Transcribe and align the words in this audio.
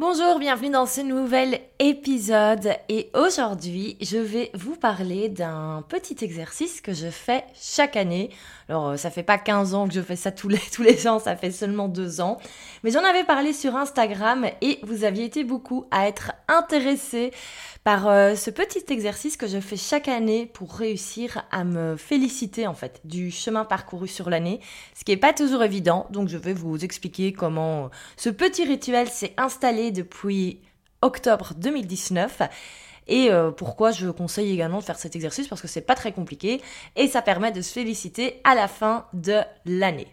Bonjour, 0.00 0.38
bienvenue 0.38 0.70
dans 0.70 0.86
ce 0.86 1.00
nouvel 1.00 1.58
épisode 1.80 2.70
et 2.88 3.10
aujourd'hui 3.14 3.96
je 4.00 4.16
vais 4.16 4.52
vous 4.54 4.76
parler 4.76 5.28
d'un 5.28 5.84
petit 5.88 6.24
exercice 6.24 6.80
que 6.80 6.92
je 6.92 7.10
fais 7.10 7.42
chaque 7.60 7.96
année. 7.96 8.30
Alors 8.68 8.90
euh, 8.90 8.96
ça 8.96 9.10
fait 9.10 9.24
pas 9.24 9.38
15 9.38 9.74
ans 9.74 9.88
que 9.88 9.94
je 9.94 10.00
fais 10.00 10.14
ça 10.14 10.30
tous 10.30 10.48
les, 10.48 10.60
tous 10.72 11.08
ans, 11.08 11.18
ça 11.18 11.34
fait 11.34 11.50
seulement 11.50 11.88
2 11.88 12.20
ans. 12.20 12.38
Mais 12.84 12.92
j'en 12.92 13.02
avais 13.02 13.24
parlé 13.24 13.52
sur 13.52 13.74
Instagram 13.74 14.46
et 14.60 14.78
vous 14.84 15.02
aviez 15.02 15.24
été 15.24 15.42
beaucoup 15.42 15.86
à 15.90 16.06
être 16.06 16.30
intéressés 16.46 17.32
par 17.82 18.06
euh, 18.06 18.34
ce 18.34 18.50
petit 18.50 18.84
exercice 18.90 19.36
que 19.36 19.46
je 19.46 19.58
fais 19.60 19.76
chaque 19.76 20.08
année 20.08 20.46
pour 20.46 20.74
réussir 20.74 21.44
à 21.50 21.64
me 21.64 21.96
féliciter 21.96 22.66
en 22.66 22.74
fait 22.74 23.00
du 23.04 23.30
chemin 23.30 23.64
parcouru 23.64 24.06
sur 24.06 24.30
l'année, 24.30 24.60
ce 24.94 25.04
qui 25.04 25.12
n'est 25.12 25.16
pas 25.16 25.32
toujours 25.32 25.62
évident. 25.62 26.06
Donc 26.10 26.28
je 26.28 26.36
vais 26.36 26.52
vous 26.52 26.84
expliquer 26.84 27.32
comment 27.32 27.90
ce 28.16 28.28
petit 28.28 28.64
rituel 28.64 29.08
s'est 29.08 29.32
installé 29.38 29.87
depuis 29.92 30.60
octobre 31.02 31.52
2019 31.56 32.42
et 33.08 33.30
euh, 33.30 33.50
pourquoi 33.50 33.90
je 33.90 34.10
conseille 34.10 34.52
également 34.52 34.80
de 34.80 34.84
faire 34.84 34.98
cet 34.98 35.16
exercice? 35.16 35.48
Parce 35.48 35.62
que 35.62 35.68
c'est 35.68 35.80
pas 35.80 35.94
très 35.94 36.12
compliqué 36.12 36.60
et 36.94 37.08
ça 37.08 37.22
permet 37.22 37.52
de 37.52 37.62
se 37.62 37.72
féliciter 37.72 38.40
à 38.44 38.54
la 38.54 38.68
fin 38.68 39.06
de 39.14 39.40
l'année. 39.64 40.08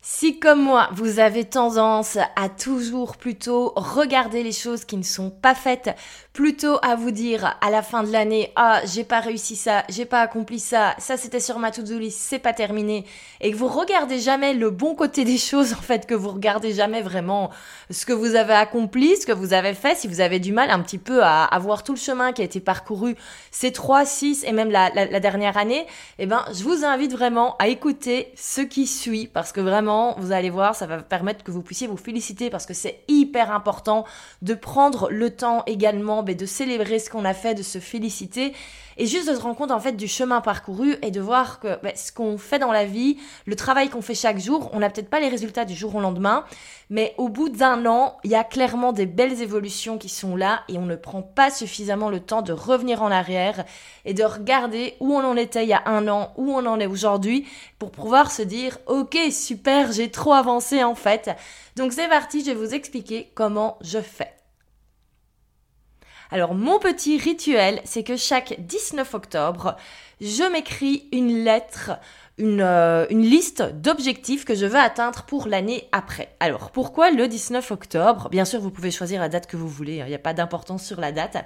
Si 0.00 0.38
comme 0.38 0.62
moi, 0.62 0.90
vous 0.92 1.18
avez 1.18 1.44
tendance 1.44 2.18
à 2.36 2.48
toujours 2.50 3.16
plutôt 3.16 3.72
regarder 3.74 4.42
les 4.42 4.52
choses 4.52 4.84
qui 4.84 4.98
ne 4.98 5.02
sont 5.02 5.30
pas 5.30 5.54
faites, 5.54 5.96
plutôt 6.34 6.78
à 6.82 6.96
vous 6.96 7.12
dire 7.12 7.56
à 7.60 7.70
la 7.70 7.80
fin 7.80 8.02
de 8.02 8.10
l'année, 8.10 8.52
ah, 8.56 8.80
j'ai 8.92 9.04
pas 9.04 9.20
réussi 9.20 9.54
ça, 9.54 9.84
j'ai 9.88 10.04
pas 10.04 10.20
accompli 10.20 10.58
ça, 10.58 10.96
ça 10.98 11.16
c'était 11.16 11.38
sur 11.38 11.60
ma 11.60 11.70
to-do 11.70 11.94
c'est 12.10 12.40
pas 12.40 12.52
terminé, 12.52 13.04
et 13.40 13.52
que 13.52 13.56
vous 13.56 13.68
regardez 13.68 14.18
jamais 14.18 14.52
le 14.52 14.70
bon 14.70 14.96
côté 14.96 15.24
des 15.24 15.38
choses, 15.38 15.72
en 15.74 15.80
fait, 15.80 16.06
que 16.06 16.14
vous 16.14 16.30
regardez 16.30 16.72
jamais 16.72 17.02
vraiment 17.02 17.50
ce 17.88 18.04
que 18.04 18.12
vous 18.12 18.34
avez 18.34 18.52
accompli, 18.52 19.16
ce 19.16 19.26
que 19.26 19.32
vous 19.32 19.52
avez 19.52 19.74
fait, 19.74 19.96
si 19.96 20.08
vous 20.08 20.20
avez 20.20 20.40
du 20.40 20.52
mal 20.52 20.70
un 20.70 20.80
petit 20.80 20.98
peu 20.98 21.22
à, 21.22 21.44
à 21.44 21.58
voir 21.60 21.84
tout 21.84 21.92
le 21.92 21.98
chemin 21.98 22.32
qui 22.32 22.42
a 22.42 22.44
été 22.44 22.58
parcouru 22.58 23.14
ces 23.52 23.70
trois, 23.70 24.04
six 24.04 24.42
et 24.42 24.50
même 24.50 24.72
la, 24.72 24.90
la, 24.90 25.06
la 25.06 25.20
dernière 25.20 25.56
année, 25.56 25.86
eh 26.18 26.26
ben, 26.26 26.44
je 26.52 26.64
vous 26.64 26.84
invite 26.84 27.12
vraiment 27.12 27.54
à 27.60 27.68
écouter 27.68 28.32
ce 28.34 28.60
qui 28.60 28.88
suit, 28.88 29.28
parce 29.28 29.52
que 29.52 29.60
vraiment, 29.60 30.16
vous 30.18 30.32
allez 30.32 30.50
voir, 30.50 30.74
ça 30.74 30.88
va 30.88 30.98
permettre 30.98 31.44
que 31.44 31.52
vous 31.52 31.62
puissiez 31.62 31.86
vous 31.86 31.96
féliciter 31.96 32.50
parce 32.50 32.66
que 32.66 32.74
c'est 32.74 33.04
hyper 33.06 33.52
important 33.52 34.04
de 34.42 34.54
prendre 34.54 35.08
le 35.12 35.30
temps 35.30 35.62
également 35.66 36.23
ben, 36.24 36.36
de 36.36 36.46
célébrer 36.46 36.98
ce 36.98 37.10
qu'on 37.10 37.24
a 37.24 37.34
fait, 37.34 37.54
de 37.54 37.62
se 37.62 37.78
féliciter 37.78 38.52
et 38.96 39.06
juste 39.06 39.28
de 39.28 39.34
se 39.34 39.40
rendre 39.40 39.56
compte 39.56 39.70
en 39.70 39.80
fait 39.80 39.92
du 39.92 40.08
chemin 40.08 40.40
parcouru 40.40 40.96
et 41.02 41.10
de 41.10 41.20
voir 41.20 41.60
que 41.60 41.80
ben, 41.82 41.92
ce 41.94 42.12
qu'on 42.12 42.38
fait 42.38 42.58
dans 42.58 42.72
la 42.72 42.84
vie, 42.84 43.18
le 43.46 43.56
travail 43.56 43.88
qu'on 43.88 44.02
fait 44.02 44.14
chaque 44.14 44.38
jour, 44.38 44.70
on 44.72 44.78
n'a 44.78 44.90
peut-être 44.90 45.10
pas 45.10 45.20
les 45.20 45.28
résultats 45.28 45.64
du 45.64 45.74
jour 45.74 45.94
au 45.94 46.00
lendemain, 46.00 46.44
mais 46.90 47.14
au 47.18 47.28
bout 47.28 47.48
d'un 47.48 47.86
an, 47.86 48.18
il 48.24 48.30
y 48.30 48.34
a 48.34 48.44
clairement 48.44 48.92
des 48.92 49.06
belles 49.06 49.42
évolutions 49.42 49.98
qui 49.98 50.08
sont 50.08 50.36
là 50.36 50.62
et 50.68 50.78
on 50.78 50.86
ne 50.86 50.96
prend 50.96 51.22
pas 51.22 51.50
suffisamment 51.50 52.10
le 52.10 52.20
temps 52.20 52.42
de 52.42 52.52
revenir 52.52 53.02
en 53.02 53.10
arrière 53.10 53.64
et 54.04 54.14
de 54.14 54.24
regarder 54.24 54.94
où 55.00 55.14
on 55.14 55.24
en 55.24 55.36
était 55.36 55.64
il 55.64 55.68
y 55.68 55.74
a 55.74 55.82
un 55.86 56.08
an, 56.08 56.32
où 56.36 56.52
on 56.52 56.66
en 56.66 56.80
est 56.80 56.86
aujourd'hui 56.86 57.46
pour 57.78 57.90
pouvoir 57.90 58.30
se 58.30 58.42
dire 58.42 58.78
ok 58.86 59.16
super, 59.30 59.92
j'ai 59.92 60.10
trop 60.10 60.32
avancé 60.32 60.84
en 60.84 60.94
fait. 60.94 61.30
Donc 61.76 61.92
c'est 61.92 62.08
parti, 62.08 62.40
je 62.40 62.46
vais 62.46 62.54
vous 62.54 62.74
expliquer 62.74 63.30
comment 63.34 63.78
je 63.80 63.98
fais. 63.98 64.33
Alors 66.30 66.54
mon 66.54 66.78
petit 66.78 67.18
rituel, 67.18 67.80
c'est 67.84 68.02
que 68.02 68.16
chaque 68.16 68.54
19 68.58 69.14
octobre, 69.14 69.76
je 70.20 70.50
m'écris 70.50 71.08
une 71.12 71.44
lettre, 71.44 71.92
une, 72.38 72.60
euh, 72.60 73.06
une 73.10 73.22
liste 73.22 73.62
d'objectifs 73.62 74.44
que 74.44 74.54
je 74.54 74.66
veux 74.66 74.78
atteindre 74.78 75.24
pour 75.24 75.46
l'année 75.46 75.88
après. 75.92 76.34
Alors 76.40 76.70
pourquoi 76.70 77.10
le 77.10 77.28
19 77.28 77.70
octobre? 77.70 78.28
Bien 78.30 78.44
sûr, 78.44 78.60
vous 78.60 78.70
pouvez 78.70 78.90
choisir 78.90 79.20
la 79.20 79.28
date 79.28 79.46
que 79.46 79.56
vous 79.56 79.68
voulez, 79.68 80.00
hein, 80.00 80.04
il 80.06 80.10
n'y 80.10 80.14
a 80.14 80.18
pas 80.18 80.34
d'importance 80.34 80.84
sur 80.84 81.00
la 81.00 81.12
date. 81.12 81.36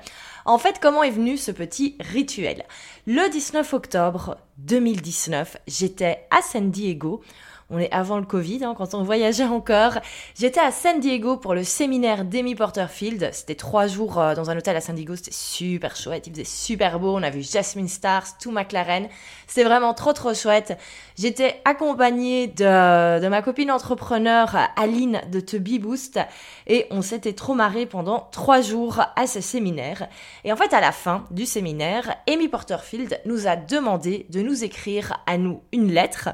En 0.44 0.58
fait, 0.58 0.78
comment 0.80 1.02
est 1.02 1.10
venu 1.10 1.36
ce 1.36 1.50
petit 1.50 1.96
rituel? 2.00 2.64
Le 3.06 3.28
19 3.28 3.72
octobre 3.74 4.36
2019, 4.58 5.56
j'étais 5.66 6.26
à 6.30 6.40
San 6.42 6.70
Diego 6.70 7.22
on 7.70 7.78
est 7.78 7.92
avant 7.92 8.18
le 8.18 8.24
Covid, 8.24 8.64
hein, 8.64 8.74
quand 8.76 8.94
on 8.94 9.02
voyageait 9.02 9.44
encore. 9.44 9.98
J'étais 10.34 10.60
à 10.60 10.70
San 10.70 11.00
Diego 11.00 11.36
pour 11.36 11.54
le 11.54 11.64
séminaire 11.64 12.24
d'Amy 12.24 12.54
Porterfield. 12.54 13.28
C'était 13.32 13.56
trois 13.56 13.86
jours 13.86 14.18
euh, 14.18 14.34
dans 14.34 14.48
un 14.48 14.56
hôtel 14.56 14.74
à 14.74 14.80
San 14.80 14.96
Diego. 14.96 15.16
C'était 15.16 15.32
super 15.32 15.94
chouette. 15.94 16.26
Il 16.26 16.32
faisait 16.32 16.44
super 16.44 16.98
beau. 16.98 17.14
On 17.14 17.22
a 17.22 17.28
vu 17.28 17.42
Jasmine 17.42 17.88
Stars, 17.88 18.38
tout 18.38 18.52
McLaren. 18.52 19.08
C'était 19.46 19.64
vraiment 19.64 19.92
trop 19.92 20.14
trop 20.14 20.32
chouette. 20.32 20.78
J'étais 21.18 21.60
accompagnée 21.66 22.46
de, 22.46 23.20
de 23.20 23.28
ma 23.28 23.42
copine 23.42 23.70
entrepreneur 23.70 24.56
Aline 24.76 25.20
de 25.30 25.40
To 25.40 25.58
Be 25.58 25.78
Boost 25.78 26.18
et 26.66 26.86
on 26.90 27.02
s'était 27.02 27.34
trop 27.34 27.54
marré 27.54 27.84
pendant 27.84 28.28
trois 28.32 28.62
jours 28.62 29.02
à 29.14 29.26
ce 29.26 29.42
séminaire. 29.42 30.08
Et 30.44 30.52
en 30.52 30.56
fait, 30.56 30.72
à 30.72 30.80
la 30.80 30.92
fin 30.92 31.26
du 31.30 31.44
séminaire, 31.44 32.16
Amy 32.26 32.48
Porterfield 32.48 33.20
nous 33.26 33.46
a 33.46 33.56
demandé 33.56 34.26
de 34.30 34.40
nous 34.40 34.64
écrire 34.64 35.22
à 35.26 35.36
nous 35.36 35.60
une 35.72 35.92
lettre 35.92 36.30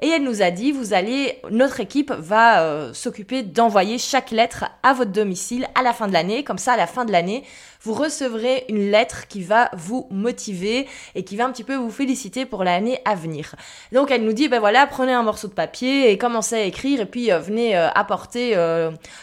et 0.00 0.08
elle 0.08 0.24
nous 0.24 0.42
a 0.42 0.50
dit, 0.50 0.72
vous 0.72 0.92
allez, 0.92 1.40
notre 1.50 1.80
équipe 1.80 2.12
va 2.12 2.62
euh, 2.62 2.92
s'occuper 2.92 3.42
d'envoyer 3.42 3.96
chaque 3.98 4.30
lettre 4.30 4.66
à 4.82 4.92
votre 4.92 5.12
domicile 5.12 5.66
à 5.74 5.82
la 5.82 5.94
fin 5.94 6.06
de 6.06 6.12
l'année. 6.12 6.44
Comme 6.44 6.58
ça, 6.58 6.74
à 6.74 6.76
la 6.76 6.86
fin 6.86 7.06
de 7.06 7.12
l'année, 7.12 7.44
vous 7.80 7.94
recevrez 7.94 8.66
une 8.68 8.90
lettre 8.90 9.26
qui 9.26 9.42
va 9.42 9.70
vous 9.72 10.06
motiver 10.10 10.86
et 11.14 11.24
qui 11.24 11.36
va 11.36 11.46
un 11.46 11.50
petit 11.50 11.64
peu 11.64 11.76
vous 11.76 11.90
féliciter 11.90 12.44
pour 12.44 12.62
l'année 12.62 13.00
à 13.06 13.14
venir. 13.14 13.54
Donc 13.92 14.10
elle 14.10 14.24
nous 14.24 14.34
dit, 14.34 14.48
ben 14.48 14.60
voilà, 14.60 14.86
prenez 14.86 15.12
un 15.12 15.22
morceau 15.22 15.48
de 15.48 15.54
papier 15.54 16.10
et 16.10 16.18
commencez 16.18 16.56
à 16.56 16.62
écrire 16.62 17.00
et 17.00 17.06
puis 17.06 17.32
euh, 17.32 17.38
venez 17.38 17.76
euh, 17.76 17.88
apporter 17.94 18.56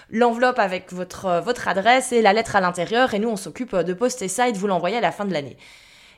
l'enveloppe 0.09 0.59
avec 0.59 0.91
votre, 0.91 1.41
votre 1.43 1.67
adresse 1.67 2.11
et 2.11 2.21
la 2.21 2.33
lettre 2.33 2.55
à 2.55 2.61
l'intérieur 2.61 3.13
et 3.13 3.19
nous 3.19 3.29
on 3.29 3.35
s'occupe 3.35 3.75
de 3.75 3.93
poster 3.93 4.27
ça 4.27 4.47
et 4.47 4.51
de 4.51 4.57
vous 4.57 4.67
l'envoyer 4.67 4.97
à 4.97 5.01
la 5.01 5.11
fin 5.11 5.25
de 5.25 5.33
l'année. 5.33 5.57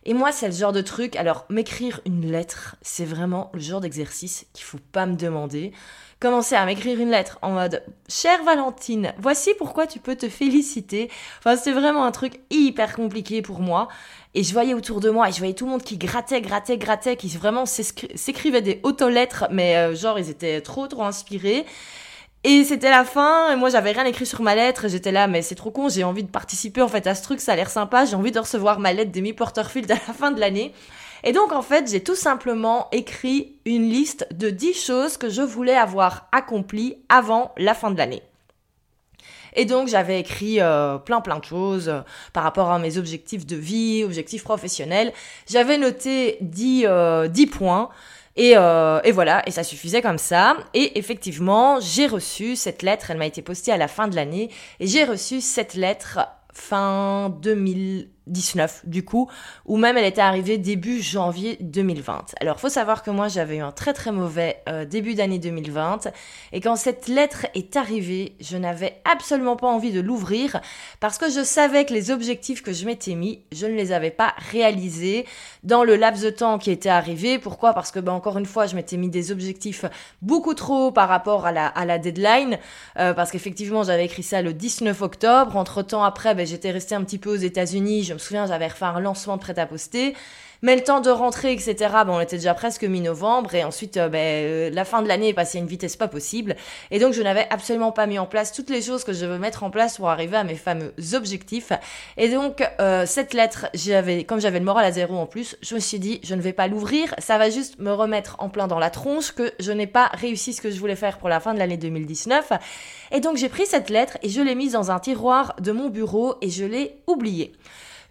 Et 0.06 0.14
moi, 0.14 0.32
c'est 0.32 0.48
le 0.48 0.54
genre 0.54 0.72
de 0.72 0.82
truc. 0.82 1.16
Alors, 1.16 1.46
m'écrire 1.50 2.00
une 2.06 2.32
lettre, 2.32 2.76
c'est 2.82 3.06
vraiment 3.06 3.50
le 3.54 3.60
genre 3.60 3.82
d'exercice 3.82 4.46
qu'il 4.54 4.64
faut 4.64 4.80
pas 4.92 5.08
me 5.08 5.16
demander. 5.16 5.72
Commencer 6.20 6.56
à 6.56 6.66
m'écrire 6.66 7.00
une 7.00 7.10
lettre 7.10 7.40
en 7.42 7.52
mode 7.52 7.84
Chère 8.08 8.44
Valentine, 8.44 9.14
voici 9.18 9.52
pourquoi 9.58 9.86
tu 9.86 10.00
peux 10.00 10.16
te 10.16 10.30
féliciter. 10.30 11.10
Enfin, 11.40 11.58
c'est 11.58 11.72
vraiment 11.72 12.06
un 12.06 12.12
truc 12.12 12.40
hyper 12.52 12.96
compliqué 12.96 13.42
pour 13.42 13.60
moi. 13.60 13.90
Et 14.34 14.44
je 14.44 14.54
voyais 14.54 14.74
autour 14.74 15.02
de 15.02 15.10
moi, 15.10 15.28
et 15.28 15.32
je 15.32 15.40
voyais 15.40 15.54
tout 15.54 15.66
le 15.66 15.72
monde 15.72 15.84
qui 15.84 15.98
grattait, 15.98 16.42
grattait, 16.42 16.78
grattait, 16.78 17.18
qui 17.18 17.28
vraiment 17.30 17.66
s'écrivait 17.66 18.62
des 18.62 18.80
auto-lettres, 18.84 19.48
mais 19.52 19.76
euh, 19.76 19.96
genre, 19.96 20.20
ils 20.20 20.30
étaient 20.30 20.62
trop, 20.62 20.88
trop 20.88 21.04
inspirés. 21.04 21.66
Et 22.48 22.64
c'était 22.64 22.92
la 22.92 23.04
fin, 23.04 23.52
et 23.52 23.56
moi 23.56 23.72
j'avais 23.72 23.92
rien 23.92 24.06
écrit 24.06 24.28
sur 24.28 24.44
ma 24.44 24.54
lettre, 24.54 24.88
j'étais 24.88 25.12
là, 25.12 25.26
mais 25.26 25.42
c'est 25.42 25.56
trop 25.56 25.72
con, 25.72 25.90
j'ai 25.90 26.04
envie 26.04 26.24
de 26.24 26.30
participer 26.30 26.84
en 26.84 26.88
fait 26.88 27.08
à 27.08 27.16
ce 27.16 27.24
truc, 27.24 27.42
ça 27.42 27.54
a 27.54 27.56
l'air 27.56 27.72
sympa, 27.72 28.06
j'ai 28.06 28.16
envie 28.16 28.32
de 28.32 28.38
recevoir 28.38 28.78
ma 28.80 28.94
lettre 28.94 29.12
d'Amy 29.12 29.34
Porterfield 29.34 29.92
à 29.92 29.96
la 29.96 30.14
fin 30.14 30.30
de 30.30 30.40
l'année. 30.40 30.72
Et 31.24 31.32
donc 31.32 31.52
en 31.52 31.64
fait, 31.64 31.90
j'ai 31.90 32.04
tout 32.04 32.14
simplement 32.14 32.88
écrit 32.92 33.56
une 33.66 33.90
liste 33.90 34.28
de 34.32 34.52
10 34.52 34.80
choses 34.80 35.18
que 35.18 35.28
je 35.28 35.42
voulais 35.42 35.74
avoir 35.76 36.28
accomplies 36.32 36.98
avant 37.10 37.52
la 37.58 37.74
fin 37.74 37.90
de 37.90 37.98
l'année. 37.98 38.22
Et 39.56 39.66
donc 39.66 39.88
j'avais 39.88 40.20
écrit 40.20 40.62
euh, 40.62 41.00
plein 41.00 41.22
plein 41.22 41.40
de 41.40 41.46
choses 41.46 41.90
euh, 41.90 42.02
par 42.32 42.44
rapport 42.44 42.70
à 42.70 42.78
mes 42.78 43.00
objectifs 43.00 43.48
de 43.48 43.56
vie, 43.56 44.04
objectifs 44.04 44.44
professionnels. 44.44 45.14
J'avais 45.50 45.80
noté 45.80 46.38
10, 46.42 46.86
10 47.28 47.48
points. 47.48 47.90
Et, 48.38 48.54
euh, 48.58 49.00
et, 49.04 49.12
voilà, 49.12 49.42
et 49.48 49.52
ça 49.52 49.64
suffisait 49.64 50.02
comme 50.02 50.18
ça. 50.18 50.58
Et 50.74 50.98
effectivement, 50.98 51.80
j'ai 51.80 52.08
reçu 52.08 52.56
cette 52.56 52.82
lettre, 52.82 53.12
elle 53.12 53.18
m'a 53.18 53.28
été 53.28 53.42
postée 53.42 53.72
à 53.72 53.78
la 53.78 53.88
fin 53.88 54.08
de 54.08 54.16
l'année, 54.16 54.50
et 54.80 54.88
j'ai 54.88 55.06
reçu 55.06 55.42
cette 55.42 55.74
lettre 55.74 56.20
fin 56.54 57.30
2000, 57.42 58.10
2019 58.28 58.82
du 58.86 59.06
coup, 59.06 59.30
ou 59.66 59.78
même 59.78 59.98
elle 59.98 60.06
était 60.06 60.22
arrivée 60.22 60.58
début 60.58 61.02
janvier 61.02 61.58
2020. 61.62 62.36
Alors 62.42 62.60
faut 62.60 62.70
savoir 62.70 63.04
que 63.04 63.12
moi 63.12 63.28
j'avais 63.28 63.58
eu 63.58 63.62
un 63.62 63.72
très 63.72 63.94
très 63.94 64.12
mauvais 64.12 64.62
euh, 64.70 64.86
début 64.86 65.16
d'année 65.16 65.40
2020 65.40 66.10
et 66.52 66.62
quand 66.62 66.76
cette 66.76 67.08
lettre 67.08 67.48
est 67.54 67.76
arrivée, 67.76 68.36
je 68.40 68.58
n'avais 68.58 69.02
absolument 69.06 69.56
pas 69.56 69.68
envie 69.68 69.92
de 69.92 70.02
l'ouvrir 70.02 70.62
parce 71.00 71.18
que 71.18 71.30
je 71.30 71.44
savais 71.44 71.86
que 71.86 71.94
les 71.94 72.12
objectifs 72.12 72.62
que 72.62 72.74
je 72.74 72.86
m'étais 72.86 73.16
mis, 73.16 73.42
je 73.52 73.66
ne 73.66 73.74
les 73.74 73.92
avais 73.92 74.12
pas 74.12 74.34
réalisés 74.52 75.26
dans 75.64 75.84
le 75.84 75.96
laps 75.96 76.24
de 76.24 76.30
temps 76.30 76.58
qui 76.58 76.72
était 76.72 76.90
arrivé. 76.90 77.40
Pourquoi? 77.40 77.74
Parce 77.74 77.92
que 77.92 78.00
ben, 78.00 78.12
encore 78.12 78.38
une 78.38 78.46
fois, 78.46 78.68
je 78.68 78.76
m'étais 78.76 78.98
mis 78.98 79.10
des 79.10 79.32
objectifs 79.32 79.86
beaucoup 80.22 80.54
trop 80.54 80.92
par 80.92 81.10
rapport 81.10 81.46
à 81.46 81.52
la, 81.52 81.68
à 81.68 81.86
la 81.86 81.98
deadline 81.98 82.60
euh, 83.00 83.14
parce 83.14 83.32
qu'effectivement 83.32 83.84
j'avais 83.84 84.06
écrit 84.06 84.24
ça 84.24 84.42
le 84.42 84.54
19 84.54 85.02
octobre. 85.02 85.56
Entre 85.58 85.82
temps 85.82 86.04
après, 86.04 86.36
ben, 86.36 86.46
j'étais 86.46 86.72
restée 86.72 86.96
un 86.96 87.04
petit 87.04 87.18
peu 87.18 87.32
aux 87.32 87.36
États-Unis. 87.36 88.04
Me 88.16 88.20
souviens, 88.20 88.48
j'avais 88.48 88.68
refait 88.68 88.86
un 88.86 89.00
lancement 89.00 89.38
prêt-à-poster. 89.38 90.16
Mais 90.62 90.76
le 90.76 90.84
temps 90.84 91.02
de 91.02 91.10
rentrer, 91.10 91.54
etc., 91.54 91.76
bon, 92.08 92.16
on 92.16 92.20
était 92.20 92.38
déjà 92.38 92.54
presque 92.54 92.84
mi-novembre 92.84 93.54
et 93.54 93.64
ensuite, 93.64 93.98
euh, 93.98 94.10
ben, 94.10 94.18
euh, 94.20 94.70
la 94.72 94.86
fin 94.86 95.02
de 95.02 95.08
l'année 95.08 95.30
est 95.30 95.34
passée 95.34 95.58
à 95.58 95.62
une 95.62 95.68
vitesse 95.68 95.96
pas 95.96 96.08
possible. 96.08 96.56
Et 96.92 97.00
donc, 97.00 97.14
je 97.14 97.22
n'avais 97.22 97.48
absolument 97.52 97.92
pas 97.92 98.08
mis 98.08 98.18
en 98.18 98.26
place 98.26 98.52
toutes 98.52 98.70
les 98.70 98.82
choses 98.82 99.04
que 99.04 99.14
je 99.14 99.26
veux 99.26 99.38
mettre 99.38 99.64
en 99.64 99.70
place 99.70 99.98
pour 99.98 100.10
arriver 100.10 100.38
à 100.38 100.44
mes 100.44 100.56
fameux 100.56 100.94
objectifs. 101.14 101.72
Et 102.18 102.30
donc, 102.30 102.68
euh, 102.80 103.06
cette 103.06 103.34
lettre, 103.34 103.68
j'avais, 103.74 104.24
comme 104.24 104.40
j'avais 104.40 104.60
le 104.60 104.66
moral 104.66 104.86
à 104.86 104.92
zéro 104.92 105.16
en 105.18 105.26
plus, 105.26 105.56
je 105.62 105.76
me 105.76 105.80
suis 105.80 106.00
dit, 106.00 106.20
je 106.24 106.34
ne 106.36 106.42
vais 106.42 106.54
pas 106.54 106.68
l'ouvrir. 106.68 107.14
Ça 107.20 107.38
va 107.38 107.50
juste 107.50 107.78
me 107.80 107.92
remettre 107.92 108.36
en 108.40 108.50
plein 108.50 108.68
dans 108.68 108.80
la 108.80 108.90
tronche 108.90 109.34
que 109.34 109.52
je 109.60 109.72
n'ai 109.72 109.88
pas 109.88 110.10
réussi 110.14 110.54
ce 110.54 110.62
que 110.62 110.72
je 110.72 110.80
voulais 110.80 110.96
faire 110.96 111.18
pour 111.18 111.30
la 111.30 111.40
fin 111.40 111.54
de 111.54 111.60
l'année 111.60 111.78
2019. 111.78 112.54
Et 113.12 113.20
donc, 113.20 113.38
j'ai 113.38 113.50
pris 113.50 113.66
cette 113.66 113.90
lettre 113.90 114.18
et 114.24 114.30
je 114.30 114.42
l'ai 114.42 114.56
mise 114.56 114.72
dans 114.72 114.90
un 114.90 115.00
tiroir 115.00 115.56
de 115.60 115.72
mon 115.72 115.90
bureau 115.90 116.36
et 116.42 116.50
je 116.50 116.66
l'ai 116.66 116.98
oubliée 117.08 117.54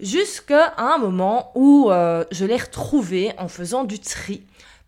jusqu'à 0.00 0.74
un 0.76 0.98
moment 0.98 1.52
où 1.54 1.90
euh, 1.90 2.24
je 2.30 2.44
l'ai 2.44 2.56
retrouvé 2.56 3.32
en 3.38 3.48
faisant 3.48 3.84
du 3.84 3.98
tri 3.98 4.44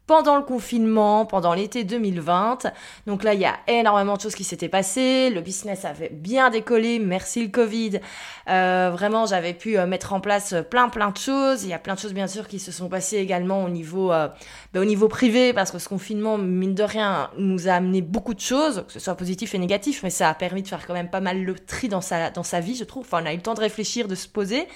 pendant 0.06 0.36
le 0.36 0.42
confinement, 0.42 1.26
pendant 1.26 1.54
l'été 1.54 1.84
2020. 1.84 2.66
Donc 3.06 3.24
là, 3.24 3.34
il 3.34 3.40
y 3.40 3.44
a 3.44 3.56
énormément 3.66 4.16
de 4.16 4.20
choses 4.20 4.34
qui 4.34 4.44
s'étaient 4.44 4.68
passées. 4.68 5.30
Le 5.30 5.40
business 5.40 5.84
avait 5.84 6.10
bien 6.10 6.50
décollé, 6.50 6.98
merci 6.98 7.42
le 7.42 7.48
Covid. 7.48 8.00
Euh, 8.48 8.90
vraiment, 8.92 9.26
j'avais 9.26 9.54
pu 9.54 9.78
euh, 9.78 9.86
mettre 9.86 10.12
en 10.12 10.20
place 10.20 10.54
plein 10.70 10.88
plein 10.88 11.10
de 11.10 11.16
choses. 11.16 11.64
Il 11.64 11.70
y 11.70 11.74
a 11.74 11.78
plein 11.78 11.94
de 11.94 11.98
choses 11.98 12.14
bien 12.14 12.26
sûr 12.28 12.46
qui 12.48 12.58
se 12.58 12.72
sont 12.72 12.88
passées 12.88 13.18
également 13.18 13.64
au 13.64 13.68
niveau, 13.68 14.08
ben, 14.08 14.80
au 14.80 14.84
niveau 14.84 15.08
privé, 15.08 15.52
parce 15.52 15.70
que 15.70 15.78
ce 15.78 15.88
confinement, 15.88 16.38
mine 16.38 16.74
de 16.74 16.82
rien, 16.82 17.30
nous 17.38 17.68
a 17.68 17.72
amené 17.72 18.00
beaucoup 18.00 18.34
de 18.34 18.40
choses, 18.40 18.84
que 18.86 18.92
ce 18.92 19.00
soit 19.00 19.16
positif 19.16 19.54
et 19.54 19.58
négatif, 19.58 20.02
mais 20.02 20.10
ça 20.10 20.28
a 20.28 20.34
permis 20.34 20.62
de 20.62 20.68
faire 20.68 20.86
quand 20.86 20.94
même 20.94 21.10
pas 21.10 21.20
mal 21.20 21.42
le 21.42 21.54
tri 21.54 21.88
dans 21.88 22.00
sa, 22.00 22.30
dans 22.30 22.42
sa 22.42 22.60
vie, 22.60 22.76
je 22.76 22.84
trouve. 22.84 23.04
Enfin, 23.04 23.22
on 23.22 23.26
a 23.26 23.32
eu 23.32 23.36
le 23.36 23.42
temps 23.42 23.54
de 23.54 23.60
réfléchir, 23.60 24.08
de 24.08 24.14
se 24.14 24.28
poser. 24.28 24.68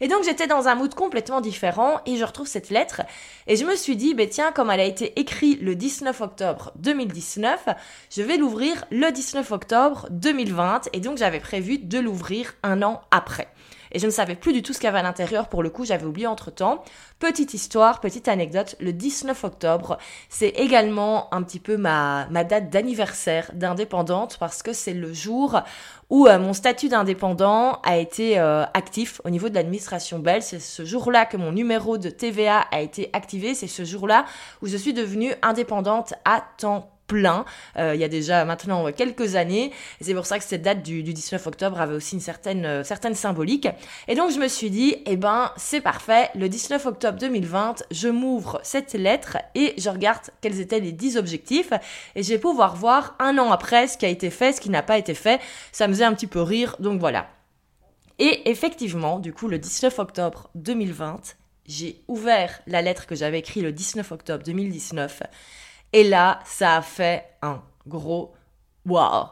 Et 0.00 0.08
donc 0.08 0.24
j'étais 0.24 0.46
dans 0.46 0.68
un 0.68 0.74
mood 0.74 0.94
complètement 0.94 1.40
différent 1.40 2.00
et 2.06 2.16
je 2.16 2.24
retrouve 2.24 2.46
cette 2.46 2.70
lettre. 2.70 3.02
Et 3.46 3.56
je 3.56 3.64
me 3.64 3.76
suis 3.76 3.96
dit, 3.96 4.14
ben 4.14 4.28
tiens, 4.28 4.52
comme 4.52 4.70
elle 4.70 4.80
a 4.80 4.84
été 4.84 5.18
écrite 5.20 5.60
le 5.60 5.74
19 5.74 6.20
octobre 6.20 6.72
2019, 6.76 7.68
je 8.10 8.22
vais 8.22 8.36
l'ouvrir 8.36 8.84
le 8.90 9.10
19 9.10 9.50
octobre 9.52 10.06
2020 10.10 10.88
et 10.92 11.00
donc 11.00 11.18
j'avais 11.18 11.40
prévu 11.40 11.78
de 11.78 11.98
l'ouvrir 11.98 12.54
un 12.62 12.82
an 12.82 13.02
après 13.10 13.48
et 13.92 13.98
je 13.98 14.06
ne 14.06 14.10
savais 14.10 14.34
plus 14.34 14.52
du 14.52 14.62
tout 14.62 14.72
ce 14.72 14.78
qu'il 14.78 14.86
y 14.86 14.88
avait 14.88 14.98
à 14.98 15.02
l'intérieur. 15.02 15.48
Pour 15.48 15.62
le 15.62 15.70
coup, 15.70 15.84
j'avais 15.84 16.04
oublié 16.04 16.26
entre 16.26 16.50
temps. 16.50 16.84
Petite 17.18 17.54
histoire, 17.54 18.00
petite 18.00 18.28
anecdote, 18.28 18.76
le 18.80 18.92
19 18.92 19.44
octobre, 19.44 19.98
c'est 20.28 20.50
également 20.50 21.32
un 21.34 21.42
petit 21.42 21.60
peu 21.60 21.76
ma, 21.76 22.26
ma 22.30 22.44
date 22.44 22.70
d'anniversaire 22.70 23.50
d'indépendante 23.54 24.36
parce 24.38 24.62
que 24.62 24.72
c'est 24.72 24.94
le 24.94 25.12
jour 25.12 25.60
où 26.10 26.26
euh, 26.26 26.38
mon 26.38 26.52
statut 26.52 26.88
d'indépendant 26.88 27.80
a 27.82 27.96
été 27.96 28.38
euh, 28.38 28.64
actif 28.74 29.20
au 29.24 29.30
niveau 29.30 29.48
de 29.48 29.54
l'administration 29.54 30.18
belge. 30.18 30.44
C'est 30.44 30.60
ce 30.60 30.84
jour-là 30.84 31.24
que 31.24 31.36
mon 31.36 31.52
numéro 31.52 31.98
de 31.98 32.10
TVA 32.10 32.60
a 32.72 32.80
été 32.80 33.10
activé. 33.12 33.54
C'est 33.54 33.68
ce 33.68 33.84
jour-là 33.84 34.24
où 34.62 34.66
je 34.66 34.76
suis 34.76 34.92
devenue 34.92 35.32
indépendante 35.42 36.14
à 36.24 36.42
temps 36.58 36.90
plein, 37.10 37.44
euh, 37.76 37.96
il 37.96 38.00
y 38.00 38.04
a 38.04 38.08
déjà 38.08 38.44
maintenant 38.44 38.92
quelques 38.92 39.34
années. 39.34 39.72
C'est 40.00 40.14
pour 40.14 40.26
ça 40.26 40.38
que 40.38 40.44
cette 40.44 40.62
date 40.62 40.84
du, 40.84 41.02
19 41.02 41.44
octobre 41.44 41.80
avait 41.80 41.96
aussi 41.96 42.14
une 42.14 42.20
certaine, 42.20 42.64
euh, 42.64 42.84
certaine 42.84 43.16
symbolique. 43.16 43.66
Et 44.06 44.14
donc 44.14 44.30
je 44.30 44.38
me 44.38 44.46
suis 44.46 44.70
dit, 44.70 44.94
eh 45.06 45.16
ben 45.16 45.50
c'est 45.56 45.80
parfait, 45.80 46.30
le 46.36 46.48
19 46.48 46.86
octobre 46.86 47.18
2020, 47.18 47.82
je 47.90 48.08
m'ouvre 48.08 48.60
cette 48.62 48.92
lettre 48.92 49.38
et 49.56 49.74
je 49.76 49.90
regarde 49.90 50.22
quels 50.40 50.60
étaient 50.60 50.78
les 50.78 50.92
10 50.92 51.16
objectifs. 51.16 51.72
Et 52.14 52.22
je 52.22 52.28
vais 52.28 52.38
pouvoir 52.38 52.76
voir 52.76 53.16
un 53.18 53.38
an 53.38 53.50
après 53.50 53.88
ce 53.88 53.98
qui 53.98 54.06
a 54.06 54.08
été 54.08 54.30
fait, 54.30 54.52
ce 54.52 54.60
qui 54.60 54.70
n'a 54.70 54.84
pas 54.84 54.96
été 54.96 55.14
fait. 55.14 55.40
Ça 55.72 55.88
me 55.88 55.92
faisait 55.92 56.04
un 56.04 56.14
petit 56.14 56.28
peu 56.28 56.42
rire, 56.42 56.76
donc 56.78 57.00
voilà. 57.00 57.26
Et 58.20 58.48
effectivement, 58.48 59.18
du 59.18 59.32
coup, 59.32 59.48
le 59.48 59.58
19 59.58 59.98
octobre 59.98 60.48
2020, 60.54 61.34
j'ai 61.66 62.04
ouvert 62.06 62.60
la 62.68 62.82
lettre 62.82 63.06
que 63.06 63.16
j'avais 63.16 63.40
écrite 63.40 63.64
le 63.64 63.72
19 63.72 64.12
octobre 64.12 64.44
2019 64.44 65.22
et 65.92 66.04
là, 66.04 66.40
ça 66.44 66.76
a 66.76 66.82
fait 66.82 67.26
un 67.42 67.62
gros 67.86 68.32
wow. 68.86 69.26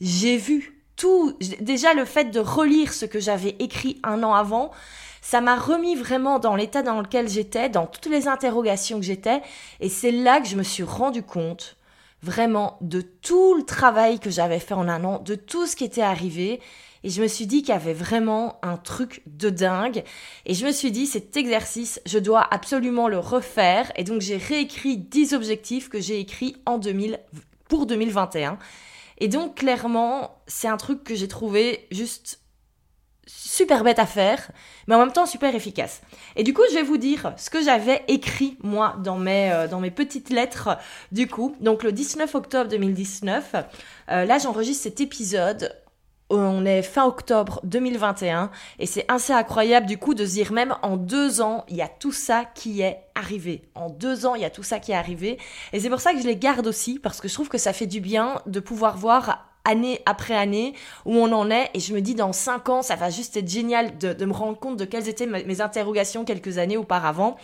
J'ai 0.00 0.36
vu 0.36 0.82
tout. 0.96 1.36
Déjà, 1.60 1.94
le 1.94 2.04
fait 2.04 2.26
de 2.26 2.40
relire 2.40 2.92
ce 2.92 3.06
que 3.06 3.20
j'avais 3.20 3.56
écrit 3.58 4.00
un 4.02 4.22
an 4.22 4.34
avant, 4.34 4.72
ça 5.20 5.40
m'a 5.40 5.56
remis 5.56 5.94
vraiment 5.94 6.38
dans 6.38 6.56
l'état 6.56 6.82
dans 6.82 7.00
lequel 7.00 7.28
j'étais, 7.28 7.68
dans 7.68 7.86
toutes 7.86 8.06
les 8.06 8.26
interrogations 8.26 8.98
que 8.98 9.06
j'étais. 9.06 9.42
Et 9.80 9.88
c'est 9.88 10.10
là 10.10 10.40
que 10.40 10.48
je 10.48 10.56
me 10.56 10.64
suis 10.64 10.82
rendu 10.82 11.22
compte 11.22 11.76
vraiment 12.22 12.78
de 12.80 13.00
tout 13.00 13.54
le 13.54 13.64
travail 13.64 14.20
que 14.20 14.30
j'avais 14.30 14.60
fait 14.60 14.74
en 14.74 14.88
un 14.88 15.04
an, 15.04 15.18
de 15.18 15.34
tout 15.34 15.66
ce 15.66 15.76
qui 15.76 15.84
était 15.84 16.02
arrivé. 16.02 16.60
Et 17.04 17.10
je 17.10 17.20
me 17.20 17.26
suis 17.26 17.46
dit 17.46 17.62
qu'il 17.62 17.70
y 17.70 17.76
avait 17.76 17.94
vraiment 17.94 18.58
un 18.62 18.76
truc 18.76 19.22
de 19.26 19.50
dingue. 19.50 20.04
Et 20.46 20.54
je 20.54 20.64
me 20.64 20.70
suis 20.70 20.92
dit, 20.92 21.06
cet 21.06 21.36
exercice, 21.36 22.00
je 22.06 22.18
dois 22.18 22.46
absolument 22.52 23.08
le 23.08 23.18
refaire. 23.18 23.90
Et 23.96 24.04
donc, 24.04 24.20
j'ai 24.20 24.36
réécrit 24.36 24.96
10 24.96 25.34
objectifs 25.34 25.88
que 25.88 26.00
j'ai 26.00 26.20
écrits 26.20 26.56
en 26.64 26.78
2000, 26.78 27.18
pour 27.68 27.86
2021. 27.86 28.58
Et 29.18 29.28
donc, 29.28 29.56
clairement, 29.56 30.36
c'est 30.46 30.68
un 30.68 30.76
truc 30.76 31.02
que 31.02 31.16
j'ai 31.16 31.28
trouvé 31.28 31.86
juste 31.90 32.41
super 33.26 33.84
bête 33.84 33.98
à 33.98 34.06
faire, 34.06 34.50
mais 34.86 34.94
en 34.94 34.98
même 34.98 35.12
temps 35.12 35.26
super 35.26 35.54
efficace. 35.54 36.02
Et 36.36 36.42
du 36.42 36.52
coup, 36.54 36.62
je 36.70 36.74
vais 36.74 36.82
vous 36.82 36.96
dire 36.96 37.34
ce 37.36 37.50
que 37.50 37.62
j'avais 37.62 38.02
écrit 38.08 38.56
moi 38.62 38.96
dans 39.02 39.18
mes, 39.18 39.52
euh, 39.52 39.68
dans 39.68 39.80
mes 39.80 39.90
petites 39.90 40.30
lettres 40.30 40.70
du 41.12 41.28
coup. 41.28 41.54
Donc 41.60 41.82
le 41.82 41.92
19 41.92 42.34
octobre 42.34 42.68
2019, 42.70 43.54
euh, 44.10 44.24
là 44.24 44.38
j'enregistre 44.38 44.84
cet 44.84 45.00
épisode 45.00 45.72
on 46.32 46.64
est 46.64 46.82
fin 46.82 47.04
octobre 47.04 47.60
2021 47.64 48.50
et 48.78 48.86
c'est 48.86 49.04
assez 49.08 49.32
incroyable 49.32 49.86
du 49.86 49.98
coup 49.98 50.14
de 50.14 50.24
se 50.24 50.32
dire 50.32 50.52
même 50.52 50.74
en 50.82 50.96
deux 50.96 51.42
ans, 51.42 51.64
il 51.68 51.76
y 51.76 51.82
a 51.82 51.88
tout 51.88 52.12
ça 52.12 52.46
qui 52.54 52.80
est 52.80 53.00
arrivé. 53.14 53.62
En 53.74 53.90
deux 53.90 54.24
ans, 54.24 54.34
il 54.34 54.42
y 54.42 54.46
a 54.46 54.50
tout 54.50 54.62
ça 54.62 54.80
qui 54.80 54.92
est 54.92 54.96
arrivé. 54.96 55.38
Et 55.72 55.80
c'est 55.80 55.90
pour 55.90 56.00
ça 56.00 56.14
que 56.14 56.20
je 56.20 56.26
les 56.26 56.36
garde 56.36 56.66
aussi 56.66 56.98
parce 56.98 57.20
que 57.20 57.28
je 57.28 57.34
trouve 57.34 57.50
que 57.50 57.58
ça 57.58 57.72
fait 57.72 57.86
du 57.86 58.00
bien 58.00 58.40
de 58.46 58.60
pouvoir 58.60 58.96
voir 58.96 59.51
année 59.64 60.00
après 60.06 60.34
année 60.34 60.74
où 61.04 61.16
on 61.16 61.32
en 61.32 61.50
est. 61.50 61.70
Et 61.74 61.80
je 61.80 61.94
me 61.94 62.00
dis 62.00 62.14
dans 62.14 62.32
cinq 62.32 62.68
ans 62.68 62.82
ça 62.82 62.96
va 62.96 63.10
juste 63.10 63.36
être 63.36 63.48
génial 63.48 63.98
de, 63.98 64.24
me 64.24 64.32
rendre 64.32 64.58
compte 64.58 64.76
de 64.76 64.84
quelles 64.84 65.08
étaient 65.08 65.26
mes 65.26 65.60
interrogations 65.60 66.24
quelques 66.24 66.58
années 66.58 66.76
auparavant. 66.76 67.36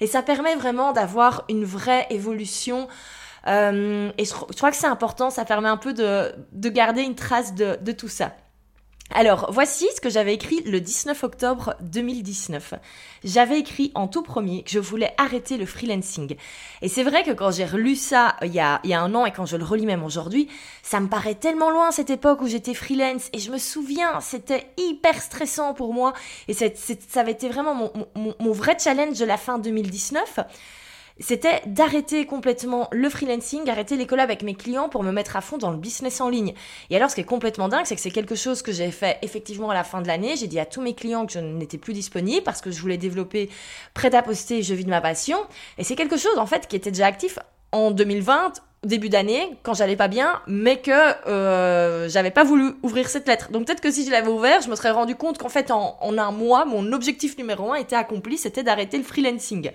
Et 0.00 0.06
ça 0.06 0.22
permet 0.22 0.54
vraiment 0.54 0.92
d'avoir 0.92 1.44
une 1.48 1.64
vraie 1.64 2.06
évolution. 2.10 2.88
Euh, 3.46 4.10
et 4.18 4.24
je, 4.24 4.32
crois 4.32 4.70
que 4.70 4.76
c'est 4.76 4.86
important, 4.86 5.30
ça 5.30 5.44
permet 5.44 5.68
un 5.68 5.76
peu 5.76 5.92
de, 5.92 6.32
de 6.52 6.68
garder 6.68 7.02
une 7.02 7.14
trace 7.14 7.54
de, 7.54 7.78
de 7.80 7.92
tout 7.92 8.08
ça. 8.08 8.32
Alors, 9.14 9.52
voici 9.52 9.86
ce 9.94 10.00
que 10.00 10.10
j'avais 10.10 10.34
écrit 10.34 10.62
le 10.64 10.80
19 10.80 11.22
octobre 11.22 11.76
2019. 11.80 12.74
J'avais 13.22 13.60
écrit 13.60 13.92
en 13.94 14.08
tout 14.08 14.22
premier 14.22 14.64
que 14.64 14.70
je 14.70 14.80
voulais 14.80 15.14
arrêter 15.16 15.56
le 15.56 15.64
freelancing. 15.64 16.34
Et 16.82 16.88
c'est 16.88 17.04
vrai 17.04 17.22
que 17.22 17.30
quand 17.30 17.52
j'ai 17.52 17.64
relu 17.64 17.94
ça 17.94 18.36
il 18.42 18.52
y, 18.52 18.58
a, 18.58 18.80
il 18.82 18.90
y 18.90 18.94
a 18.94 19.00
un 19.00 19.14
an 19.14 19.24
et 19.24 19.30
quand 19.30 19.46
je 19.46 19.56
le 19.56 19.64
relis 19.64 19.86
même 19.86 20.02
aujourd'hui, 20.02 20.48
ça 20.82 20.98
me 20.98 21.06
paraît 21.06 21.36
tellement 21.36 21.70
loin 21.70 21.92
cette 21.92 22.10
époque 22.10 22.40
où 22.40 22.48
j'étais 22.48 22.74
freelance. 22.74 23.28
Et 23.32 23.38
je 23.38 23.52
me 23.52 23.58
souviens, 23.58 24.20
c'était 24.20 24.72
hyper 24.76 25.22
stressant 25.22 25.72
pour 25.72 25.94
moi. 25.94 26.12
Et 26.48 26.52
ça 26.52 26.66
avait 27.20 27.32
été 27.32 27.48
vraiment 27.48 27.74
mon, 27.74 28.34
mon 28.40 28.52
vrai 28.52 28.76
challenge 28.78 29.18
de 29.18 29.24
la 29.24 29.36
fin 29.36 29.58
2019 29.58 30.40
c'était 31.20 31.62
d'arrêter 31.66 32.26
complètement 32.26 32.88
le 32.92 33.08
freelancing, 33.08 33.68
arrêter 33.70 33.96
les 33.96 34.06
collabs 34.06 34.28
avec 34.28 34.42
mes 34.42 34.54
clients 34.54 34.88
pour 34.88 35.02
me 35.02 35.12
mettre 35.12 35.36
à 35.36 35.40
fond 35.40 35.56
dans 35.56 35.70
le 35.70 35.78
business 35.78 36.20
en 36.20 36.28
ligne. 36.28 36.54
Et 36.90 36.96
alors, 36.96 37.10
ce 37.10 37.14
qui 37.14 37.22
est 37.22 37.24
complètement 37.24 37.68
dingue, 37.68 37.86
c'est 37.86 37.94
que 37.94 38.00
c'est 38.00 38.10
quelque 38.10 38.34
chose 38.34 38.62
que 38.62 38.72
j'ai 38.72 38.90
fait 38.90 39.18
effectivement 39.22 39.70
à 39.70 39.74
la 39.74 39.84
fin 39.84 40.02
de 40.02 40.06
l'année. 40.06 40.36
J'ai 40.36 40.46
dit 40.46 40.60
à 40.60 40.66
tous 40.66 40.82
mes 40.82 40.94
clients 40.94 41.26
que 41.26 41.32
je 41.32 41.38
n'étais 41.38 41.78
plus 41.78 41.94
disponible 41.94 42.42
parce 42.42 42.60
que 42.60 42.70
je 42.70 42.80
voulais 42.80 42.98
développer 42.98 43.48
prêt 43.94 44.14
à 44.14 44.22
poster, 44.22 44.62
je 44.62 44.74
vis 44.74 44.84
de 44.84 44.90
ma 44.90 45.00
passion. 45.00 45.38
Et 45.78 45.84
c'est 45.84 45.96
quelque 45.96 46.18
chose, 46.18 46.38
en 46.38 46.46
fait, 46.46 46.68
qui 46.68 46.76
était 46.76 46.90
déjà 46.90 47.06
actif 47.06 47.38
en 47.72 47.90
2020, 47.90 48.52
début 48.84 49.08
d'année, 49.08 49.56
quand 49.62 49.74
j'allais 49.74 49.96
pas 49.96 50.08
bien, 50.08 50.40
mais 50.46 50.80
que 50.80 50.90
euh, 51.28 52.08
j'avais 52.08 52.30
pas 52.30 52.44
voulu 52.44 52.74
ouvrir 52.82 53.08
cette 53.08 53.26
lettre. 53.26 53.50
Donc 53.50 53.66
peut-être 53.66 53.80
que 53.80 53.90
si 53.90 54.04
je 54.04 54.10
l'avais 54.10 54.28
ouvert, 54.28 54.60
je 54.60 54.68
me 54.68 54.76
serais 54.76 54.90
rendu 54.90 55.16
compte 55.16 55.38
qu'en 55.38 55.48
fait, 55.48 55.70
en, 55.70 55.96
en 56.00 56.18
un 56.18 56.30
mois, 56.30 56.64
mon 56.64 56.92
objectif 56.92 57.36
numéro 57.38 57.72
un 57.72 57.76
était 57.76 57.96
accompli, 57.96 58.38
c'était 58.38 58.62
d'arrêter 58.62 58.98
le 58.98 59.04
freelancing. 59.04 59.72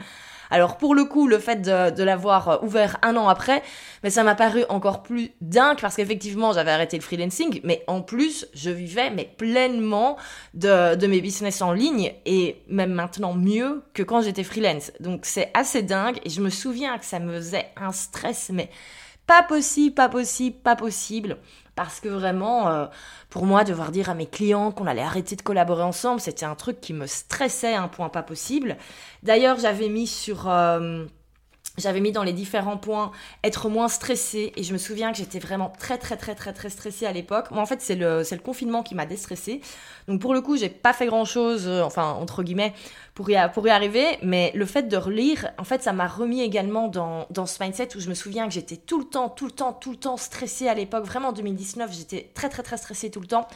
Alors 0.51 0.77
pour 0.77 0.93
le 0.93 1.05
coup, 1.05 1.27
le 1.27 1.39
fait 1.39 1.61
de, 1.61 2.03
l'avoir 2.03 2.63
ouvert 2.63 2.97
un 3.01 3.15
an 3.15 3.29
après, 3.29 3.63
mais 4.03 4.09
ça 4.09 4.23
m'a 4.23 4.35
paru 4.35 4.63
encore 4.69 5.01
plus 5.01 5.31
dingue 5.39 5.79
parce 5.79 5.95
qu'effectivement, 5.95 6.51
j'avais 6.53 6.71
arrêté 6.71 6.97
le 6.97 7.03
freelancing, 7.03 7.61
mais 7.63 7.83
en 7.87 8.01
plus, 8.01 8.45
je 8.53 8.69
vivais 8.69 9.09
mais 9.09 9.33
pleinement 9.37 10.17
de, 10.53 10.95
de 10.95 11.07
mes 11.07 11.21
business 11.21 11.61
en 11.61 11.71
ligne 11.71 12.13
et 12.25 12.61
même 12.67 12.91
maintenant 12.91 13.33
mieux 13.33 13.81
que 13.93 14.03
quand 14.03 14.21
j'étais 14.21 14.43
freelance. 14.43 14.91
Donc 14.99 15.21
c'est 15.23 15.49
assez 15.53 15.81
dingue 15.81 16.19
et 16.25 16.29
je 16.29 16.41
me 16.41 16.49
souviens 16.49 16.97
que 16.97 17.05
ça 17.05 17.19
me 17.19 17.37
faisait 17.37 17.69
un 17.77 17.93
stress, 17.93 18.51
mais 18.53 18.69
pas 19.27 19.43
possible, 19.43 19.95
pas 19.95 20.09
possible, 20.09 20.57
pas 20.57 20.75
possible. 20.75 21.37
Parce 21.75 21.99
que 21.99 22.09
vraiment, 22.09 22.67
euh, 22.69 22.85
pour 23.29 23.45
moi, 23.45 23.63
devoir 23.63 23.91
dire 23.91 24.09
à 24.09 24.13
mes 24.13 24.27
clients 24.27 24.71
qu'on 24.71 24.87
allait 24.87 25.01
arrêter 25.01 25.35
de 25.35 25.41
collaborer 25.41 25.83
ensemble, 25.83 26.19
c'était 26.19 26.45
un 26.45 26.55
truc 26.55 26.81
qui 26.81 26.93
me 26.93 27.07
stressait 27.07 27.73
à 27.73 27.81
un 27.81 27.87
point 27.87 28.09
pas 28.09 28.23
possible. 28.23 28.77
D'ailleurs, 29.23 29.59
j'avais 29.59 29.89
mis 29.89 30.07
sur... 30.07 30.49
Euh, 30.49 31.05
j'avais 31.77 32.01
mis 32.01 32.11
dans 32.11 32.23
les 32.23 32.33
différents 32.33 32.77
points 32.77 33.11
être 33.43 33.69
moins 33.69 33.87
stressé 33.87 34.51
et 34.57 34.63
je 34.63 34.73
me 34.73 34.77
souviens 34.77 35.11
que 35.11 35.17
j'étais 35.17 35.39
vraiment 35.39 35.71
très 35.79 35.97
très 35.97 36.17
très 36.17 36.35
très 36.35 36.51
très 36.51 36.69
stressée 36.69 37.05
à 37.05 37.13
l'époque. 37.13 37.49
Moi 37.51 37.61
en 37.61 37.65
fait 37.65 37.81
c'est 37.81 37.95
le, 37.95 38.23
le 38.29 38.37
confinement 38.39 38.83
qui 38.83 38.93
m'a 38.93 39.05
déstressée. 39.05 39.61
Donc 40.07 40.19
pour 40.19 40.33
le 40.33 40.41
coup 40.41 40.57
j'ai 40.57 40.67
pas 40.67 40.91
fait 40.91 41.05
grand 41.05 41.23
chose, 41.23 41.67
euh, 41.67 41.81
enfin 41.81 42.11
entre 42.11 42.43
guillemets, 42.43 42.73
pour 43.15 43.29
y, 43.29 43.37
pour 43.53 43.65
y 43.67 43.69
arriver. 43.69 44.05
Mais 44.21 44.51
le 44.53 44.65
fait 44.65 44.83
de 44.83 44.97
relire, 44.97 45.51
en 45.57 45.63
fait 45.63 45.81
ça 45.81 45.93
m'a 45.93 46.07
remis 46.07 46.41
également 46.41 46.89
dans, 46.89 47.25
dans 47.29 47.45
ce 47.45 47.63
mindset 47.63 47.95
où 47.95 48.01
je 48.01 48.09
me 48.09 48.15
souviens 48.15 48.47
que 48.47 48.53
j'étais 48.53 48.77
tout 48.77 48.99
le 48.99 49.05
temps, 49.05 49.29
tout 49.29 49.45
le 49.45 49.51
temps, 49.51 49.71
tout 49.71 49.91
le 49.91 49.97
temps 49.97 50.17
stressée 50.17 50.67
à 50.67 50.73
l'époque. 50.73 51.05
Vraiment 51.05 51.29
en 51.29 51.33
2019 51.33 51.91
j'étais 51.93 52.31
très 52.33 52.49
très 52.49 52.63
très 52.63 52.77
stressée 52.77 53.09
tout 53.09 53.21
le 53.21 53.27
temps. 53.27 53.47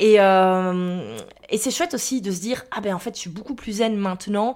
Et, 0.00 0.20
euh, 0.20 1.18
et 1.48 1.58
c'est 1.58 1.72
chouette 1.72 1.94
aussi 1.94 2.20
de 2.20 2.30
se 2.30 2.40
dire, 2.40 2.64
ah 2.70 2.80
ben 2.80 2.94
en 2.94 3.00
fait 3.00 3.14
je 3.14 3.20
suis 3.20 3.30
beaucoup 3.30 3.54
plus 3.54 3.78
zen 3.78 3.96
maintenant 3.96 4.54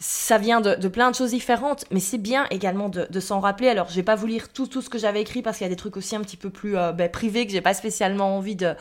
ça 0.00 0.38
vient 0.38 0.60
de, 0.60 0.88
plein 0.88 1.10
de 1.10 1.16
choses 1.16 1.30
différentes, 1.30 1.84
mais 1.90 1.98
c'est 1.98 2.18
bien 2.18 2.46
également 2.50 2.88
de, 2.88 3.20
s'en 3.20 3.40
rappeler. 3.40 3.68
Alors, 3.68 3.88
je 3.88 3.96
vais 3.96 4.04
pas 4.04 4.14
vous 4.14 4.26
lire 4.26 4.48
tout, 4.52 4.68
tout 4.68 4.80
ce 4.80 4.88
que 4.88 4.98
j'avais 4.98 5.20
écrit 5.20 5.42
parce 5.42 5.58
qu'il 5.58 5.64
y 5.64 5.66
a 5.66 5.70
des 5.70 5.76
trucs 5.76 5.96
aussi 5.96 6.14
un 6.14 6.20
petit 6.20 6.36
peu 6.36 6.50
plus 6.50 6.76
euh, 6.76 6.92
ben, 6.92 7.10
privés 7.10 7.46
que 7.46 7.52
j'ai 7.52 7.60
pas 7.60 7.74
spécialement 7.74 8.36
envie 8.36 8.54
de, 8.54 8.74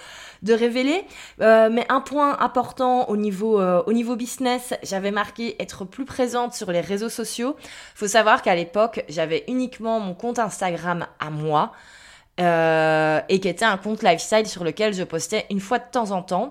de 0.43 0.53
révéler. 0.53 1.05
Euh, 1.41 1.69
mais 1.71 1.85
un 1.89 2.01
point 2.01 2.37
important 2.39 3.09
au 3.09 3.17
niveau, 3.17 3.59
euh, 3.59 3.81
au 3.87 3.93
niveau 3.93 4.15
business, 4.15 4.75
j'avais 4.83 5.11
marqué 5.11 5.55
être 5.59 5.85
plus 5.85 6.05
présente 6.05 6.53
sur 6.53 6.71
les 6.71 6.81
réseaux 6.81 7.09
sociaux. 7.09 7.55
Faut 7.95 8.07
savoir 8.07 8.43
qu'à 8.43 8.53
l'époque, 8.53 9.03
j'avais 9.09 9.43
uniquement 9.47 9.99
mon 9.99 10.13
compte 10.13 10.37
Instagram 10.37 11.07
à 11.19 11.31
moi. 11.31 11.71
Euh, 12.39 13.19
et 13.29 13.39
qui 13.39 13.47
était 13.47 13.65
un 13.65 13.77
compte 13.77 14.03
lifestyle 14.03 14.45
sur 14.45 14.63
lequel 14.63 14.93
je 14.93 15.03
postais 15.03 15.47
une 15.49 15.59
fois 15.59 15.79
de 15.79 15.85
temps 15.91 16.11
en 16.11 16.21
temps. 16.21 16.49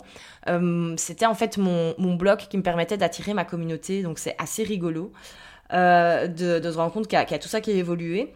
Euh, 0.49 0.95
c'était 0.97 1.26
en 1.26 1.35
fait 1.35 1.59
mon, 1.59 1.95
blog 2.16 2.38
qui 2.38 2.57
me 2.57 2.62
permettait 2.62 2.97
d'attirer 2.97 3.35
ma 3.35 3.45
communauté, 3.45 4.02
donc 4.02 4.19
c'est 4.19 4.35
assez 4.38 4.64
rigolo 4.64 5.12
euh, 5.73 6.26
de, 6.26 6.59
de, 6.59 6.71
se 6.73 6.76
rendre 6.76 6.93
compte 6.93 7.07
qu'il 7.07 7.19
y, 7.19 7.35
a 7.35 7.38
tout 7.38 7.49
ça 7.49 7.61
qui 7.61 7.71
a 7.71 7.75
évolué. 7.75 8.35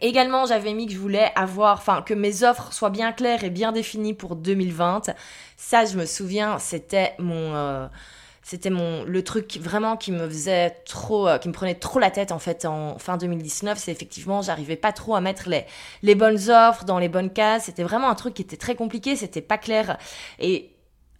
Également, 0.00 0.46
j'avais 0.46 0.72
mis 0.72 0.86
que 0.86 0.92
je 0.92 0.98
voulais 0.98 1.30
avoir, 1.36 1.76
enfin, 1.76 2.02
que 2.02 2.14
mes 2.14 2.44
offres 2.44 2.72
soient 2.72 2.90
bien 2.90 3.12
claires 3.12 3.44
et 3.44 3.50
bien 3.50 3.70
définies 3.70 4.14
pour 4.14 4.34
2020. 4.34 5.10
Ça, 5.56 5.84
je 5.84 5.96
me 5.98 6.06
souviens, 6.06 6.58
c'était 6.58 7.14
mon, 7.18 7.88
c'était 8.44 8.70
mon 8.70 9.02
le 9.04 9.24
truc 9.24 9.58
vraiment 9.60 9.96
qui 9.96 10.12
me 10.12 10.28
faisait 10.28 10.70
trop 10.84 11.26
euh, 11.26 11.38
qui 11.38 11.48
me 11.48 11.52
prenait 11.52 11.74
trop 11.74 11.98
la 11.98 12.10
tête 12.10 12.30
en 12.30 12.38
fait 12.38 12.64
en 12.66 12.98
fin 12.98 13.16
2019 13.16 13.78
c'est 13.78 13.90
effectivement 13.90 14.42
j'arrivais 14.42 14.76
pas 14.76 14.92
trop 14.92 15.16
à 15.16 15.20
mettre 15.20 15.48
les 15.48 15.64
les 16.02 16.14
bonnes 16.14 16.50
offres 16.50 16.84
dans 16.84 16.98
les 16.98 17.08
bonnes 17.08 17.32
cases 17.32 17.64
c'était 17.64 17.82
vraiment 17.82 18.08
un 18.08 18.14
truc 18.14 18.34
qui 18.34 18.42
était 18.42 18.56
très 18.56 18.76
compliqué 18.76 19.16
c'était 19.16 19.40
pas 19.40 19.58
clair 19.58 19.98
et 20.38 20.70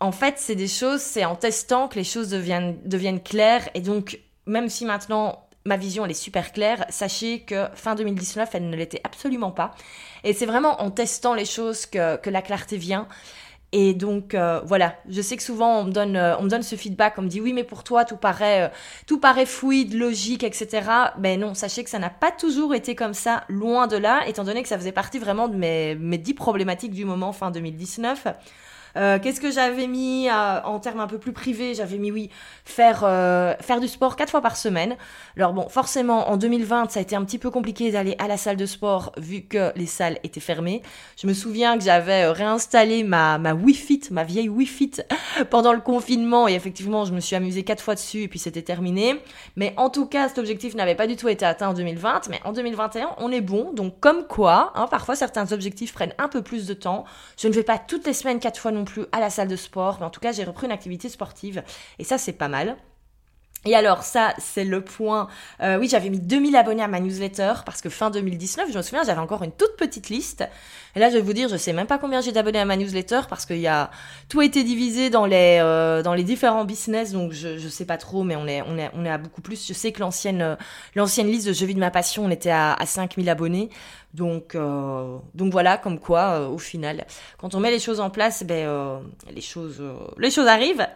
en 0.01 0.13
fait 0.13 0.35
c'est 0.39 0.55
des 0.55 0.69
choses 0.69 1.01
c'est 1.01 1.25
en 1.25 1.35
testant 1.35 1.89
que 1.89 1.97
les 1.97 2.05
choses 2.05 2.29
deviennent 2.29 2.79
deviennent 2.85 3.23
claires 3.23 3.69
et 3.75 3.81
donc 3.81 4.21
même 4.47 4.69
si 4.69 4.85
maintenant 4.85 5.45
ma 5.67 5.77
vision 5.77 6.05
elle 6.05 6.11
est 6.11 6.15
super 6.15 6.53
claire, 6.53 6.85
sachez 6.91 7.41
que 7.41 7.67
fin 7.75 7.95
2019 7.95 8.51
elle 8.53 8.69
ne 8.69 8.77
l'était 8.77 9.01
absolument 9.05 9.51
pas. 9.51 9.75
Et 10.23 10.33
c'est 10.33 10.47
vraiment 10.47 10.83
en 10.83 10.91
testant 10.91 11.35
les 11.35 11.45
choses 11.45 11.87
que, 11.87 12.17
que 12.17 12.31
la 12.31 12.43
clarté 12.43 12.77
vient. 12.77 13.09
Et 13.77 13.93
donc 13.93 14.35
euh, 14.35 14.61
voilà, 14.65 14.95
je 15.09 15.21
sais 15.21 15.37
que 15.37 15.43
souvent 15.43 15.81
on 15.81 15.85
me 15.87 15.91
donne, 15.91 16.15
euh, 16.15 16.37
on 16.39 16.45
me 16.45 16.49
donne 16.49 16.63
ce 16.63 16.77
feedback, 16.77 17.15
on 17.19 17.23
me 17.23 17.27
dit 17.27 17.41
oui 17.41 17.53
mais 17.53 17.65
pour 17.65 17.83
toi 17.83 18.05
tout 18.05 18.17
paraît, 18.17 18.63
euh, 18.63 18.69
tout 19.09 19.19
paraît 19.19 19.47
fluide, 19.47 19.95
logique, 19.95 20.45
etc. 20.45 20.89
Ben 21.19 21.41
non, 21.41 21.55
sachez 21.55 21.83
que 21.83 21.91
ça 21.91 21.99
n'a 21.99 22.09
pas 22.09 22.31
toujours 22.31 22.77
été 22.77 22.95
comme 22.95 23.15
ça, 23.15 23.43
loin 23.49 23.89
de 23.89 23.97
là, 23.97 24.29
étant 24.29 24.45
donné 24.45 24.63
que 24.63 24.69
ça 24.69 24.79
faisait 24.79 24.93
partie 24.93 25.19
vraiment 25.19 25.49
de 25.49 25.57
mes, 25.57 25.97
mes 25.97 26.19
10 26.19 26.35
problématiques 26.35 26.93
du 26.93 27.05
moment 27.05 27.33
fin 27.33 27.51
2019. 27.51 28.29
Euh, 28.97 29.19
qu'est-ce 29.19 29.41
que 29.41 29.51
j'avais 29.51 29.87
mis 29.87 30.29
euh, 30.29 30.61
en 30.63 30.79
termes 30.79 31.01
un 31.01 31.07
peu 31.07 31.19
plus 31.19 31.33
privés? 31.33 31.75
J'avais 31.75 31.99
mis 31.99 32.11
oui, 32.11 32.31
faire 32.65 33.01
euh, 33.03 33.55
faire 33.61 33.81
du 33.81 33.89
sport 33.89 34.17
quatre 34.17 34.31
fois 34.31 34.41
par 34.41 34.57
semaine. 34.57 34.97
Alors 35.37 35.53
bon, 35.53 35.69
forcément 35.69 36.31
en 36.31 36.37
2020, 36.37 36.91
ça 36.91 37.01
a 37.01 37.03
été 37.03 37.17
un 37.17 37.25
petit 37.25 37.39
peu 37.39 37.51
compliqué 37.51 37.91
d'aller 37.91 38.15
à 38.19 38.29
la 38.29 38.37
salle 38.37 38.57
de 38.57 38.67
sport 38.67 39.13
vu 39.17 39.43
que 39.43 39.73
les 39.77 39.87
salles 39.87 40.19
étaient 40.23 40.41
fermées. 40.41 40.83
Je 41.21 41.27
me 41.27 41.35
souviens 41.35 41.77
que 41.77 41.85
j'avais 41.85 42.29
réinstallé 42.29 43.03
ma 43.03 43.39
ma 43.39 43.55
Wi-Fi, 43.55 44.01
ma 44.11 44.25
vieille 44.25 44.49
Wi-Fi 44.49 44.93
pendant 45.51 45.73
le 45.73 45.81
confinement 45.81 46.49
et 46.49 46.55
effectivement, 46.55 47.05
je 47.05 47.13
me 47.13 47.21
suis 47.21 47.37
amusée 47.37 47.65
quatre 47.65 47.83
fois 47.83 47.95
dessus 47.95 48.23
et 48.23 48.29
puis 48.29 48.39
c'était 48.39 48.63
terminé. 48.63 49.21
Mais 49.57 49.75
en 49.77 49.91
tout 49.91 50.07
cas, 50.07 50.29
cet 50.29 50.39
objectif 50.39 50.75
n'avait 50.75 50.95
pas 50.95 51.07
du 51.07 51.17
tout 51.17 51.29
été 51.29 51.45
atteint 51.45 51.69
en 51.69 51.75
2020, 51.75 52.29
mais 52.29 52.41
en 52.45 52.53
2021, 52.53 53.11
on 53.19 53.33
est 53.33 53.41
bon. 53.41 53.73
Donc 53.73 53.99
comme 54.01 54.27
quoi, 54.27 54.73
hein, 54.77 54.87
parfois 54.89 55.17
certains 55.17 55.53
objectifs 55.53 55.93
prennent 55.93 56.15
un 56.19 56.29
peu 56.29 56.43
plus 56.43 56.67
de 56.67 56.75
temps. 56.75 57.05
Je 57.39 57.49
ne 57.49 57.53
vais 57.53 57.63
pas 57.63 57.79
toutes 57.79 58.07
les 58.07 58.13
semaines 58.13 58.39
quatre 58.39 58.61
fois 58.61 58.71
non 58.71 58.84
plus 58.85 59.05
à 59.13 59.21
la 59.21 59.31
salle 59.31 59.49
de 59.49 59.57
sport, 59.57 59.97
mais 60.01 60.07
en 60.07 60.11
tout 60.11 60.21
cas, 60.21 60.33
j'ai 60.33 60.45
repris 60.45 60.67
une 60.67 60.73
activité 60.73 61.09
sportive 61.09 61.63
et 61.99 62.05
ça, 62.05 62.19
c'est 62.19 62.33
pas 62.33 62.49
mal. 62.49 62.77
Et 63.67 63.75
alors 63.75 64.03
ça, 64.03 64.35
c'est 64.39 64.65
le 64.65 64.83
point. 64.83 65.29
Euh, 65.63 65.79
oui, 65.79 65.89
j'avais 65.89 66.11
mis 66.11 66.21
2000 66.21 66.55
abonnés 66.55 66.83
à 66.83 66.89
ma 66.89 67.01
newsletter 67.01 67.53
parce 67.65 67.81
que 67.81 67.89
fin 67.89 68.11
2019, 68.11 68.71
je 68.71 68.77
me 68.77 68.83
souviens, 68.83 69.05
j'avais 69.05 69.21
encore 69.21 69.43
une 69.43 69.53
toute 69.53 69.77
petite 69.77 70.11
liste. 70.11 70.47
Et 70.97 70.99
là, 71.01 71.09
je 71.09 71.15
vais 71.15 71.23
vous 71.23 71.33
dire, 71.33 71.49
je 71.49 71.57
sais 71.57 71.73
même 71.73 71.87
pas 71.87 71.99
combien 71.99 72.21
j'ai 72.21 72.31
d'abonnés 72.31 72.59
à 72.59 72.67
ma 72.67 72.77
newsletter 72.77 73.23
parce 73.29 73.47
qu'il 73.47 73.59
y 73.59 73.67
a 73.67 73.91
tout 74.29 74.41
a 74.41 74.45
été 74.45 74.65
divisé 74.65 75.09
dans 75.09 75.25
les 75.25 75.59
euh, 75.63 76.03
différents 76.23 76.65
business, 76.65 77.13
donc 77.13 77.33
je 77.33 77.59
je 77.59 77.69
sais 77.69 77.85
pas 77.85 77.97
trop, 77.97 78.23
mais 78.23 78.37
on 78.37 78.47
est 78.47 78.63
on 78.63 78.79
est 78.79 78.91
on 78.95 79.05
à 79.07 79.19
beaucoup 79.19 79.41
plus. 79.41 79.67
Je 79.67 79.73
sais 79.73 79.93
que 79.93 80.01
l'ancienne 80.01 80.43
euh, 80.43 80.57
l'ancienne 80.95 81.27
liste 81.27 81.47
de 81.49 81.53
Je 81.53 81.65
vis 81.65 81.75
de 81.75 81.81
ma 81.81 81.91
passion, 81.91 82.25
on 82.25 82.31
était 82.31 82.51
à, 82.51 82.75
à 82.75 82.87
5000 82.87 83.29
abonnés. 83.31 83.71
Donc, 84.15 84.55
euh, 84.55 85.19
donc 85.35 85.51
voilà, 85.51 85.77
comme 85.77 85.99
quoi, 85.99 86.39
euh, 86.39 86.49
au 86.49 86.59
final, 86.59 87.05
quand 87.37 87.57
on 87.57 87.61
met 87.61 87.73
les 87.73 87.81
choses 87.81 87.99
en 87.99 88.11
place, 88.11 88.45
ben, 88.45 88.65
euh, 88.65 88.99
les 89.29 89.41
choses, 89.41 89.83
les 90.19 90.31
choses 90.31 90.47
arrivent. 90.47 90.87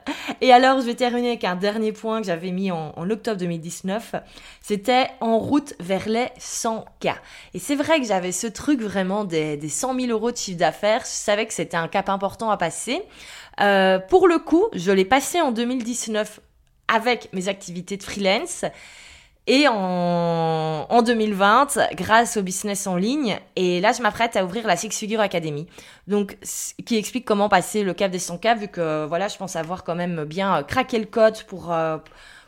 Et 0.40 0.52
alors, 0.52 0.80
je 0.80 0.86
vais 0.86 0.94
terminer 0.94 1.30
avec 1.30 1.42
un 1.42 1.56
dernier 1.56 1.90
point 1.90 2.20
que 2.20 2.28
j'avais 2.28 2.52
mis 2.52 2.70
en, 2.70 2.92
en, 2.96 3.10
octobre 3.10 3.36
2019. 3.36 4.14
C'était 4.62 5.08
en 5.20 5.38
route 5.40 5.74
vers 5.80 6.08
les 6.08 6.28
100K. 6.38 7.16
Et 7.54 7.58
c'est 7.58 7.74
vrai 7.74 8.00
que 8.00 8.06
j'avais 8.06 8.30
ce 8.30 8.46
truc 8.46 8.80
vraiment 8.80 9.24
des, 9.24 9.56
des 9.56 9.68
100 9.68 9.98
000 9.98 10.12
euros 10.12 10.30
de 10.30 10.36
chiffre 10.36 10.58
d'affaires. 10.58 11.00
Je 11.00 11.10
savais 11.10 11.46
que 11.46 11.54
c'était 11.54 11.76
un 11.76 11.88
cap 11.88 12.08
important 12.08 12.50
à 12.50 12.56
passer. 12.56 13.02
pour 13.56 14.28
le 14.28 14.38
coup, 14.38 14.68
je 14.74 14.92
l'ai 14.92 15.04
passé 15.04 15.40
en 15.40 15.50
2019 15.50 16.38
avec 16.86 17.30
mes 17.32 17.48
activités 17.48 17.96
de 17.96 18.02
freelance. 18.04 18.64
Et 19.50 19.66
en, 19.66 20.86
en 20.90 21.02
2020, 21.02 21.78
grâce 21.94 22.36
au 22.36 22.42
business 22.42 22.86
en 22.86 22.96
ligne, 22.96 23.38
et 23.56 23.80
là 23.80 23.92
je 23.92 24.02
m'apprête 24.02 24.36
à 24.36 24.44
ouvrir 24.44 24.66
la 24.66 24.76
Six 24.76 24.90
Figure 24.90 25.20
Academy, 25.20 25.66
donc 26.06 26.36
qui 26.84 26.98
explique 26.98 27.24
comment 27.24 27.48
passer 27.48 27.82
le 27.82 27.94
cap 27.94 28.10
des 28.10 28.18
100K, 28.18 28.58
vu 28.58 28.68
que 28.68 29.06
voilà, 29.06 29.26
je 29.28 29.38
pense 29.38 29.56
avoir 29.56 29.84
quand 29.84 29.94
même 29.94 30.26
bien 30.26 30.62
craqué 30.64 30.98
le 30.98 31.06
code 31.06 31.42
pour 31.44 31.72
euh, 31.72 31.96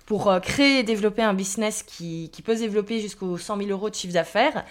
pour 0.04 0.30
euh, 0.30 0.40
créer 0.40 0.80
et 0.80 0.82
développer 0.82 1.22
un 1.22 1.32
business 1.32 1.82
qui, 1.82 2.28
qui 2.34 2.42
peut 2.42 2.54
se 2.54 2.60
développer 2.60 3.00
jusqu'aux 3.00 3.38
100 3.38 3.56
000 3.56 3.70
euros 3.70 3.88
de 3.88 3.94
chiffre 3.94 4.12
d'affaires. 4.12 4.66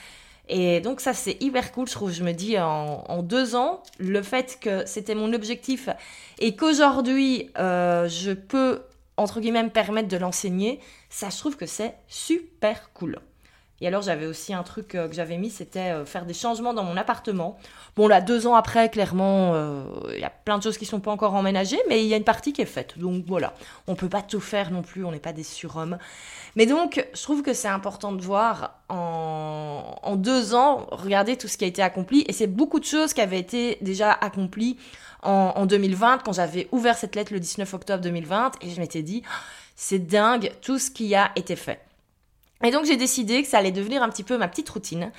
Et 0.49 0.81
donc 0.81 1.01
ça 1.01 1.13
c'est 1.13 1.41
hyper 1.41 1.71
cool, 1.71 1.87
je 1.87 1.93
trouve. 1.93 2.11
Je 2.11 2.23
me 2.23 2.33
dis 2.33 2.59
en, 2.59 3.05
en 3.07 3.23
deux 3.23 3.55
ans, 3.55 3.81
le 3.97 4.21
fait 4.21 4.59
que 4.61 4.85
c'était 4.85 5.15
mon 5.15 5.33
objectif 5.33 5.89
et 6.37 6.55
qu'aujourd'hui 6.55 7.49
euh, 7.57 8.07
je 8.07 8.33
peux 8.33 8.81
entre 9.19 9.39
guillemets 9.39 9.63
me 9.63 9.69
permettre 9.69 10.07
de 10.07 10.17
l'enseigner, 10.17 10.79
ça 11.09 11.29
je 11.29 11.37
trouve 11.37 11.57
que 11.57 11.65
c'est 11.65 11.95
super 12.07 12.91
cool. 12.93 13.19
Et 13.81 13.87
alors 13.87 14.01
j'avais 14.01 14.25
aussi 14.25 14.53
un 14.53 14.63
truc 14.63 14.95
euh, 14.95 15.07
que 15.07 15.15
j'avais 15.15 15.37
mis, 15.37 15.49
c'était 15.49 15.91
euh, 15.91 16.05
faire 16.05 16.25
des 16.25 16.33
changements 16.33 16.73
dans 16.73 16.83
mon 16.83 16.97
appartement. 16.97 17.57
Bon 17.95 18.07
là, 18.07 18.19
deux 18.19 18.45
ans 18.45 18.55
après, 18.55 18.89
clairement, 18.89 19.53
euh, 19.53 19.83
il 20.13 20.19
y 20.19 20.25
a 20.25 20.29
plein 20.29 20.57
de 20.57 20.63
choses 20.63 20.77
qui 20.77 20.85
sont 20.85 20.99
pas 20.99 21.11
encore 21.11 21.33
emménagées, 21.33 21.79
mais 21.87 22.03
il 22.03 22.07
y 22.07 22.13
a 22.13 22.17
une 22.17 22.23
partie 22.25 22.51
qui 22.51 22.61
est 22.61 22.65
faite. 22.65 22.97
Donc 22.97 23.23
voilà, 23.25 23.53
on 23.87 23.95
peut 23.95 24.09
pas 24.09 24.21
tout 24.21 24.41
faire 24.41 24.71
non 24.71 24.81
plus, 24.81 25.05
on 25.05 25.11
n'est 25.11 25.19
pas 25.19 25.33
des 25.33 25.43
surhommes. 25.43 25.97
Mais 26.55 26.65
donc, 26.65 27.05
je 27.13 27.21
trouve 27.21 27.41
que 27.41 27.53
c'est 27.53 27.67
important 27.67 28.11
de 28.11 28.21
voir 28.21 28.79
en, 28.89 29.95
en 30.01 30.15
deux 30.15 30.55
ans, 30.55 30.87
regarder 30.91 31.37
tout 31.37 31.47
ce 31.47 31.57
qui 31.57 31.63
a 31.63 31.67
été 31.67 31.81
accompli. 31.81 32.25
Et 32.27 32.33
c'est 32.33 32.47
beaucoup 32.47 32.79
de 32.79 32.85
choses 32.85 33.13
qui 33.13 33.21
avaient 33.21 33.39
été 33.39 33.77
déjà 33.81 34.11
accomplies 34.11 34.77
en, 35.23 35.53
en 35.55 35.65
2020, 35.65 36.19
quand 36.23 36.33
j'avais 36.33 36.67
ouvert 36.71 36.97
cette 36.97 37.15
lettre 37.15 37.33
le 37.33 37.39
19 37.39 37.73
octobre 37.73 38.01
2020, 38.03 38.51
et 38.61 38.69
je 38.69 38.79
m'étais 38.79 39.03
dit, 39.03 39.23
c'est 39.75 39.99
dingue 39.99 40.51
tout 40.61 40.79
ce 40.79 40.91
qui 40.91 41.15
a 41.15 41.31
été 41.35 41.55
fait. 41.55 41.79
Et 42.63 42.71
donc 42.71 42.85
j'ai 42.85 42.97
décidé 42.97 43.41
que 43.41 43.47
ça 43.47 43.57
allait 43.57 43.71
devenir 43.71 44.03
un 44.03 44.09
petit 44.09 44.23
peu 44.23 44.37
ma 44.37 44.49
petite 44.49 44.69
routine. 44.69 45.11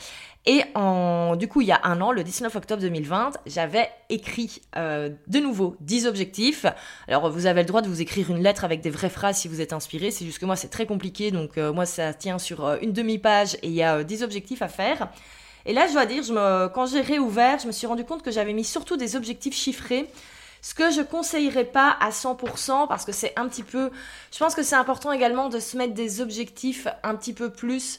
Et 0.47 0.63
en, 0.75 1.37
du 1.37 1.49
coup, 1.49 1.61
il 1.61 1.67
y 1.67 1.73
a 1.73 1.81
un 1.85 2.01
an, 2.01 2.13
le 2.13 2.25
19 2.25 2.55
octobre 2.57 2.81
2020, 2.81 3.33
j'avais 3.45 3.91
écrit 4.09 4.63
euh, 4.77 5.11
de 5.27 5.39
nouveau 5.39 5.77
10 5.81 6.07
objectifs. 6.07 6.65
Alors, 7.09 7.31
vous 7.31 7.45
avez 7.45 7.61
le 7.61 7.67
droit 7.67 7.83
de 7.83 7.89
vous 7.89 8.01
écrire 8.01 8.31
une 8.31 8.43
lettre 8.43 8.65
avec 8.65 8.81
des 8.81 8.89
vraies 8.89 9.11
phrases 9.11 9.37
si 9.37 9.49
vous 9.49 9.61
êtes 9.61 9.75
inspiré. 9.75 10.11
C'est 10.11 10.25
juste 10.25 10.39
que 10.39 10.47
moi, 10.47 10.57
c'est 10.57 10.69
très 10.69 10.87
compliqué. 10.87 11.31
Donc, 11.31 11.59
euh, 11.59 11.75
moi, 11.75 11.85
ça 11.85 12.15
tient 12.15 12.39
sur 12.39 12.65
euh, 12.65 12.79
une 12.81 12.93
demi-page 12.93 13.57
et 13.57 13.69
il 13.69 13.75
y 13.75 13.83
a 13.83 14.03
10 14.03 14.23
objectifs 14.23 14.63
à 14.63 14.69
faire. 14.69 15.09
Et 15.67 15.73
là, 15.73 15.87
je 15.87 15.93
dois 15.93 16.07
dire, 16.07 16.25
quand 16.75 16.87
j'ai 16.87 17.01
réouvert, 17.01 17.59
je 17.59 17.67
me 17.67 17.73
suis 17.73 17.87
rendu 17.87 18.05
compte 18.05 18.23
que 18.23 18.31
j'avais 18.31 18.53
mis 18.53 18.65
surtout 18.65 18.97
des 18.97 19.17
objectifs 19.17 19.55
chiffrés. 19.55 20.11
Ce 20.63 20.75
que 20.75 20.91
je 20.91 21.01
conseillerais 21.01 21.65
pas 21.65 21.97
à 22.01 22.11
100% 22.11 22.87
parce 22.87 23.07
que 23.07 23.13
c'est 23.13 23.33
un 23.39 23.49
petit 23.49 23.63
peu. 23.63 23.91
Je 24.31 24.39
pense 24.39 24.55
que 24.55 24.63
c'est 24.63 24.77
important 24.77 25.11
également 25.11 25.49
de 25.49 25.59
se 25.59 25.77
mettre 25.77 25.95
des 25.95 26.21
objectifs 26.21 26.87
un 27.03 27.15
petit 27.15 27.33
peu 27.33 27.51
plus 27.51 27.99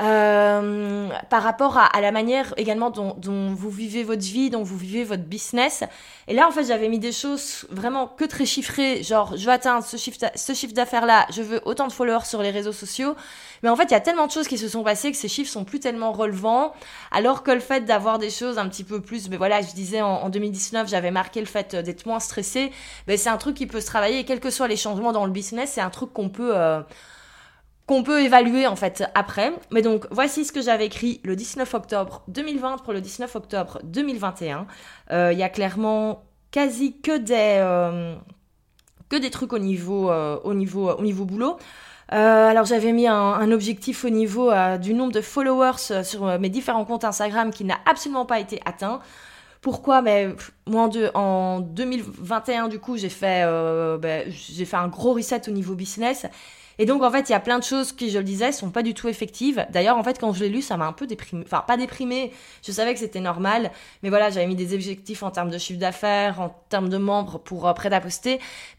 euh, 0.00 1.08
par 1.28 1.42
rapport 1.42 1.76
à, 1.76 2.00
la 2.00 2.12
manière 2.12 2.54
également 2.56 2.90
dont, 2.90 3.54
vous 3.54 3.70
vivez 3.70 4.02
votre 4.02 4.22
vie, 4.22 4.48
dont 4.50 4.62
vous 4.62 4.76
vivez 4.78 5.04
votre 5.04 5.24
business. 5.24 5.84
Et 6.28 6.34
là, 6.34 6.48
en 6.48 6.50
fait, 6.50 6.64
j'avais 6.64 6.88
mis 6.88 6.98
des 6.98 7.12
choses 7.12 7.66
vraiment 7.70 8.06
que 8.06 8.24
très 8.24 8.46
chiffrées, 8.46 9.02
genre 9.02 9.36
je 9.36 9.44
veux 9.44 9.52
atteindre 9.52 9.84
ce 9.84 9.96
chiffre, 9.96 10.18
ce 10.34 10.54
chiffre 10.54 10.72
d'affaires-là, 10.72 11.26
je 11.30 11.42
veux 11.42 11.60
autant 11.64 11.86
de 11.86 11.92
followers 11.92 12.24
sur 12.24 12.42
les 12.42 12.50
réseaux 12.50 12.72
sociaux. 12.72 13.14
Mais 13.62 13.68
en 13.68 13.76
fait, 13.76 13.84
il 13.84 13.92
y 13.92 13.94
a 13.94 14.00
tellement 14.00 14.26
de 14.26 14.32
choses 14.32 14.48
qui 14.48 14.58
se 14.58 14.68
sont 14.68 14.82
passées 14.82 15.10
que 15.10 15.16
ces 15.16 15.28
chiffres 15.28 15.50
sont 15.50 15.64
plus 15.64 15.78
tellement 15.78 16.12
relevants, 16.12 16.72
alors 17.10 17.42
que 17.42 17.50
le 17.50 17.60
fait 17.60 17.84
d'avoir 17.84 18.18
des 18.18 18.30
choses 18.30 18.58
un 18.58 18.68
petit 18.68 18.84
peu 18.84 19.00
plus, 19.00 19.28
mais 19.28 19.36
voilà, 19.36 19.60
je 19.60 19.72
disais 19.72 20.00
en, 20.00 20.28
2019, 20.30 20.88
j'avais 20.88 21.10
marqué 21.10 21.40
le 21.40 21.46
fait 21.46 21.76
d'être 21.76 22.06
moins 22.06 22.20
stressé, 22.20 22.72
mais 23.06 23.16
c'est 23.16 23.30
un 23.30 23.36
truc 23.36 23.56
qui 23.56 23.66
peut 23.66 23.80
se 23.80 23.86
travailler, 23.86 24.20
et 24.20 24.24
quels 24.24 24.40
que 24.40 24.50
soient 24.50 24.68
les 24.68 24.76
changements 24.76 25.12
dans 25.12 25.26
le 25.26 25.32
business, 25.32 25.72
c'est 25.74 25.80
un 25.80 25.90
truc 25.90 26.12
qu'on 26.12 26.28
peut... 26.28 26.56
Euh, 26.56 26.80
qu'on 27.86 28.02
peut 28.02 28.22
évaluer 28.22 28.66
en 28.66 28.76
fait 28.76 29.04
après. 29.14 29.52
Mais 29.70 29.82
donc 29.82 30.06
voici 30.10 30.44
ce 30.44 30.52
que 30.52 30.60
j'avais 30.60 30.86
écrit 30.86 31.20
le 31.24 31.36
19 31.36 31.72
octobre 31.74 32.22
2020 32.28 32.78
pour 32.78 32.92
le 32.92 33.00
19 33.00 33.34
octobre 33.36 33.80
2021. 33.84 34.66
Euh, 35.10 35.32
il 35.32 35.38
y 35.38 35.42
a 35.42 35.48
clairement 35.48 36.22
quasi 36.50 37.00
que 37.00 37.18
des 37.18 37.56
euh, 37.58 38.14
que 39.08 39.16
des 39.16 39.30
trucs 39.30 39.52
au 39.52 39.58
niveau 39.58 40.10
euh, 40.10 40.38
au 40.44 40.54
niveau 40.54 40.90
au 40.90 41.02
niveau 41.02 41.24
boulot. 41.24 41.56
alors 42.08 42.66
j'avais 42.66 42.92
mis 42.92 43.08
un, 43.08 43.50
objectif 43.50 44.04
au 44.04 44.10
niveau 44.10 44.52
du 44.78 44.94
nombre 44.94 45.12
de 45.12 45.22
followers 45.22 46.04
sur 46.04 46.38
mes 46.38 46.50
différents 46.50 46.84
comptes 46.84 47.04
Instagram 47.04 47.50
qui 47.50 47.64
n'a 47.64 47.78
absolument 47.86 48.26
pas 48.26 48.38
été 48.38 48.60
atteint. 48.66 49.00
Pourquoi? 49.62 50.02
Mais 50.02 50.34
moi 50.66 50.90
en, 51.14 51.60
2021 51.60 52.68
du 52.68 52.78
coup 52.78 52.96
j'ai 52.98 53.08
fait 53.08 53.44
ben, 53.98 54.30
j'ai 54.30 54.66
fait 54.66 54.76
un 54.76 54.88
gros 54.88 55.14
reset 55.14 55.48
au 55.48 55.52
niveau 55.52 55.74
business 55.74 56.26
et 56.78 56.86
donc, 56.86 57.02
en 57.02 57.10
fait, 57.10 57.28
il 57.28 57.32
y 57.32 57.34
a 57.34 57.40
plein 57.40 57.58
de 57.58 57.64
choses 57.64 57.92
qui, 57.92 58.10
je 58.10 58.18
le 58.18 58.24
disais, 58.24 58.52
sont 58.52 58.70
pas 58.70 58.82
du 58.82 58.94
tout 58.94 59.08
effectives. 59.08 59.66
D'ailleurs, 59.70 59.98
en 59.98 60.02
fait, 60.02 60.18
quand 60.18 60.32
je 60.32 60.40
l'ai 60.40 60.48
lu, 60.48 60.62
ça 60.62 60.76
m'a 60.76 60.86
un 60.86 60.92
peu 60.92 61.06
déprimé. 61.06 61.44
Enfin, 61.44 61.62
pas 61.66 61.76
déprimé. 61.76 62.32
Je 62.66 62.72
savais 62.72 62.94
que 62.94 63.00
c'était 63.00 63.20
normal. 63.20 63.70
Mais 64.02 64.08
voilà, 64.08 64.30
j'avais 64.30 64.46
mis 64.46 64.56
des 64.56 64.74
objectifs 64.74 65.22
en 65.22 65.30
termes 65.30 65.50
de 65.50 65.58
chiffre 65.58 65.78
d'affaires, 65.78 66.40
en 66.40 66.48
termes 66.68 66.88
de 66.88 66.96
membres 66.96 67.38
pour 67.38 67.68
euh, 67.68 67.72
prêt. 67.72 67.90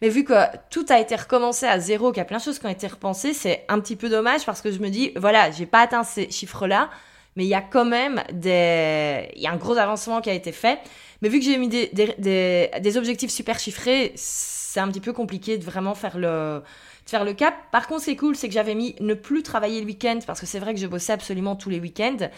Mais 0.01 0.09
vu 0.09 0.23
que 0.23 0.33
tout 0.69 0.85
a 0.89 0.99
été 0.99 1.15
recommencé 1.15 1.65
à 1.67 1.79
zéro, 1.79 2.11
qu'il 2.11 2.17
y 2.17 2.21
a 2.21 2.25
plein 2.25 2.37
de 2.37 2.43
choses 2.43 2.57
qui 2.57 2.65
ont 2.65 2.69
été 2.69 2.87
repensées, 2.87 3.33
c'est 3.33 3.63
un 3.67 3.79
petit 3.79 3.95
peu 3.95 4.09
dommage 4.09 4.45
parce 4.45 4.61
que 4.61 4.71
je 4.71 4.79
me 4.79 4.89
dis, 4.89 5.11
voilà, 5.15 5.51
j'ai 5.51 5.65
pas 5.65 5.81
atteint 5.81 6.03
ces 6.03 6.31
chiffres-là. 6.31 6.89
Mais 7.35 7.45
il 7.45 7.49
y 7.49 7.55
a 7.55 7.61
quand 7.61 7.85
même 7.85 8.23
des, 8.31 9.29
il 9.35 9.41
y 9.41 9.47
a 9.47 9.51
un 9.51 9.57
gros 9.57 9.77
avancement 9.77 10.21
qui 10.21 10.29
a 10.29 10.33
été 10.33 10.51
fait. 10.51 10.79
Mais 11.21 11.29
vu 11.29 11.39
que 11.39 11.45
j'ai 11.45 11.57
mis 11.57 11.67
des, 11.67 11.89
des 11.89 12.97
objectifs 12.97 13.31
super 13.31 13.59
chiffrés, 13.59 14.11
c'est 14.15 14.79
un 14.79 14.87
petit 14.87 14.99
peu 14.99 15.13
compliqué 15.13 15.57
de 15.57 15.63
vraiment 15.63 15.95
faire 15.95 16.17
le, 16.17 16.61
faire 17.05 17.25
le 17.25 17.33
cap. 17.33 17.55
Par 17.71 17.87
contre, 17.87 18.03
c'est 18.03 18.15
cool, 18.15 18.35
c'est 18.35 18.47
que 18.47 18.53
j'avais 18.53 18.75
mis 18.75 18.95
ne 18.99 19.13
plus 19.13 19.43
travailler 19.43 19.79
le 19.79 19.85
week-end 19.85 20.19
parce 20.25 20.39
que 20.39 20.45
c'est 20.45 20.59
vrai 20.59 20.73
que 20.73 20.79
je 20.79 20.87
bossais 20.87 21.13
absolument 21.13 21.55
tous 21.55 21.69
les 21.69 21.79
week-ends. 21.79 22.29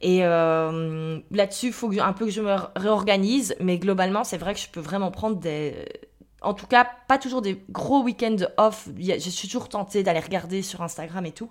Et 0.00 0.20
euh, 0.24 1.18
là-dessus, 1.30 1.66
il 1.66 1.72
faut 1.72 1.90
un 2.00 2.12
peu 2.12 2.26
que 2.26 2.30
je 2.30 2.40
me 2.40 2.54
réorganise. 2.76 3.54
Mais 3.60 3.78
globalement, 3.78 4.24
c'est 4.24 4.38
vrai 4.38 4.54
que 4.54 4.60
je 4.60 4.68
peux 4.68 4.80
vraiment 4.80 5.10
prendre 5.10 5.36
des. 5.36 5.74
En 6.40 6.54
tout 6.54 6.66
cas, 6.66 6.88
pas 7.06 7.18
toujours 7.18 7.40
des 7.40 7.62
gros 7.70 8.02
week-ends 8.02 8.36
off. 8.56 8.88
Je 8.98 9.30
suis 9.30 9.48
toujours 9.48 9.68
tentée 9.68 10.02
d'aller 10.02 10.20
regarder 10.20 10.62
sur 10.62 10.82
Instagram 10.82 11.24
et 11.24 11.32
tout. 11.32 11.48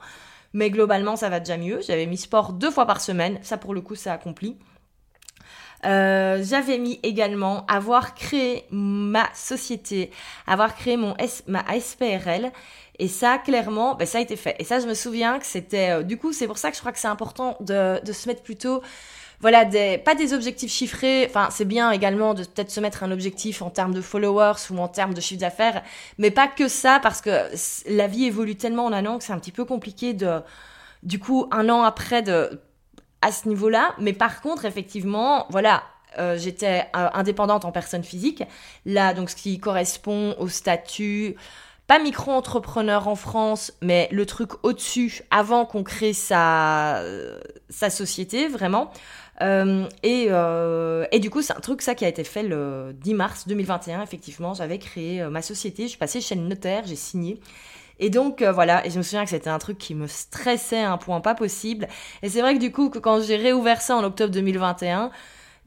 Mais 0.53 0.69
globalement, 0.69 1.15
ça 1.15 1.29
va 1.29 1.39
déjà 1.39 1.55
mieux. 1.55 1.79
J'avais 1.81 2.05
mis 2.05 2.17
sport 2.17 2.51
deux 2.51 2.71
fois 2.71 2.85
par 2.85 2.99
semaine. 2.99 3.39
Ça, 3.41 3.57
pour 3.57 3.73
le 3.73 3.79
coup, 3.79 3.95
c'est 3.95 4.09
accompli. 4.09 4.57
Euh, 5.85 6.43
j'avais 6.43 6.77
mis 6.77 6.99
également 7.03 7.65
avoir 7.67 8.13
créé 8.13 8.65
ma 8.71 9.27
société, 9.33 10.11
avoir 10.47 10.75
créé 10.75 10.97
mon 10.97 11.15
ma 11.47 11.63
SPRL. 11.79 12.51
Et 12.99 13.07
ça, 13.07 13.39
clairement, 13.39 13.95
ben, 13.95 14.05
ça 14.05 14.19
a 14.19 14.21
été 14.21 14.35
fait. 14.35 14.55
Et 14.59 14.63
ça, 14.63 14.79
je 14.79 14.87
me 14.87 14.93
souviens 14.93 15.39
que 15.39 15.45
c'était... 15.45 15.89
Euh, 15.89 16.03
du 16.03 16.17
coup, 16.17 16.33
c'est 16.33 16.45
pour 16.45 16.59
ça 16.59 16.69
que 16.69 16.75
je 16.75 16.81
crois 16.81 16.91
que 16.91 16.99
c'est 16.99 17.07
important 17.07 17.57
de, 17.59 18.03
de 18.03 18.13
se 18.13 18.27
mettre 18.27 18.43
plutôt 18.43 18.81
voilà, 19.41 19.65
des, 19.65 19.97
pas 19.97 20.15
des 20.15 20.33
objectifs 20.33 20.71
chiffrés. 20.71 21.25
Enfin, 21.27 21.49
c'est 21.51 21.65
bien 21.65 21.91
également 21.91 22.33
de 22.33 22.43
peut-être 22.43 22.71
se 22.71 22.79
mettre 22.79 23.03
un 23.03 23.11
objectif 23.11 23.61
en 23.61 23.69
termes 23.69 23.93
de 23.93 24.01
followers 24.01 24.69
ou 24.69 24.77
en 24.77 24.87
termes 24.87 25.13
de 25.13 25.21
chiffre 25.21 25.41
d'affaires, 25.41 25.83
mais 26.17 26.31
pas 26.31 26.47
que 26.47 26.67
ça, 26.67 26.99
parce 27.01 27.21
que 27.21 27.47
la 27.87 28.07
vie 28.07 28.25
évolue 28.25 28.55
tellement 28.55 28.85
en 28.85 28.93
un 28.93 29.05
an 29.05 29.17
que 29.17 29.23
c'est 29.23 29.33
un 29.33 29.39
petit 29.39 29.51
peu 29.51 29.65
compliqué 29.65 30.13
de, 30.13 30.41
du 31.03 31.19
coup, 31.19 31.47
un 31.51 31.69
an 31.69 31.81
après, 31.81 32.21
de 32.21 32.61
à 33.21 33.31
ce 33.31 33.47
niveau-là. 33.47 33.95
Mais 33.99 34.13
par 34.13 34.41
contre, 34.41 34.65
effectivement, 34.65 35.45
voilà, 35.49 35.83
euh, 36.19 36.37
j'étais 36.37 36.87
euh, 36.95 37.09
indépendante 37.13 37.65
en 37.65 37.71
personne 37.71 38.03
physique. 38.03 38.43
Là, 38.85 39.13
donc, 39.13 39.29
ce 39.29 39.35
qui 39.35 39.59
correspond 39.59 40.35
au 40.39 40.47
statut, 40.47 41.35
pas 41.87 41.99
micro-entrepreneur 41.99 43.07
en 43.07 43.15
France, 43.15 43.73
mais 43.81 44.09
le 44.11 44.25
truc 44.25 44.51
au-dessus, 44.63 45.23
avant 45.31 45.65
qu'on 45.65 45.83
crée 45.83 46.13
sa, 46.13 47.01
sa 47.69 47.89
société, 47.89 48.47
vraiment. 48.47 48.91
Euh, 49.41 49.87
et, 50.03 50.29
et, 51.11 51.19
du 51.19 51.29
coup, 51.29 51.41
c'est 51.41 51.53
un 51.53 51.59
truc, 51.59 51.81
ça, 51.81 51.95
qui 51.95 52.05
a 52.05 52.07
été 52.07 52.23
fait 52.23 52.43
le 52.43 52.93
10 52.93 53.13
mars 53.13 53.47
2021, 53.47 54.03
effectivement. 54.03 54.53
J'avais 54.53 54.79
créé 54.79 55.23
ma 55.29 55.41
société, 55.41 55.83
je 55.83 55.89
suis 55.89 55.97
passée 55.97 56.21
chez 56.21 56.35
le 56.35 56.41
notaire, 56.41 56.83
j'ai 56.85 56.95
signé. 56.95 57.39
Et 58.01 58.09
donc 58.09 58.41
euh, 58.41 58.51
voilà, 58.51 58.85
et 58.85 58.89
je 58.89 58.97
me 58.97 59.03
souviens 59.03 59.23
que 59.23 59.29
c'était 59.29 59.51
un 59.51 59.59
truc 59.59 59.77
qui 59.77 59.93
me 59.93 60.07
stressait 60.07 60.81
à 60.81 60.91
un 60.91 60.97
point 60.97 61.21
pas 61.21 61.35
possible. 61.35 61.87
Et 62.23 62.29
c'est 62.29 62.41
vrai 62.41 62.55
que 62.55 62.59
du 62.59 62.71
coup, 62.71 62.89
quand 62.89 63.21
j'ai 63.21 63.37
réouvert 63.37 63.79
ça 63.79 63.95
en 63.95 64.03
octobre 64.03 64.33
2021, 64.33 65.11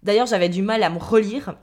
d'ailleurs 0.03 0.27
j'avais 0.27 0.49
du 0.49 0.61
mal 0.61 0.83
à 0.83 0.90
me 0.90 0.99
relire. 0.99 1.55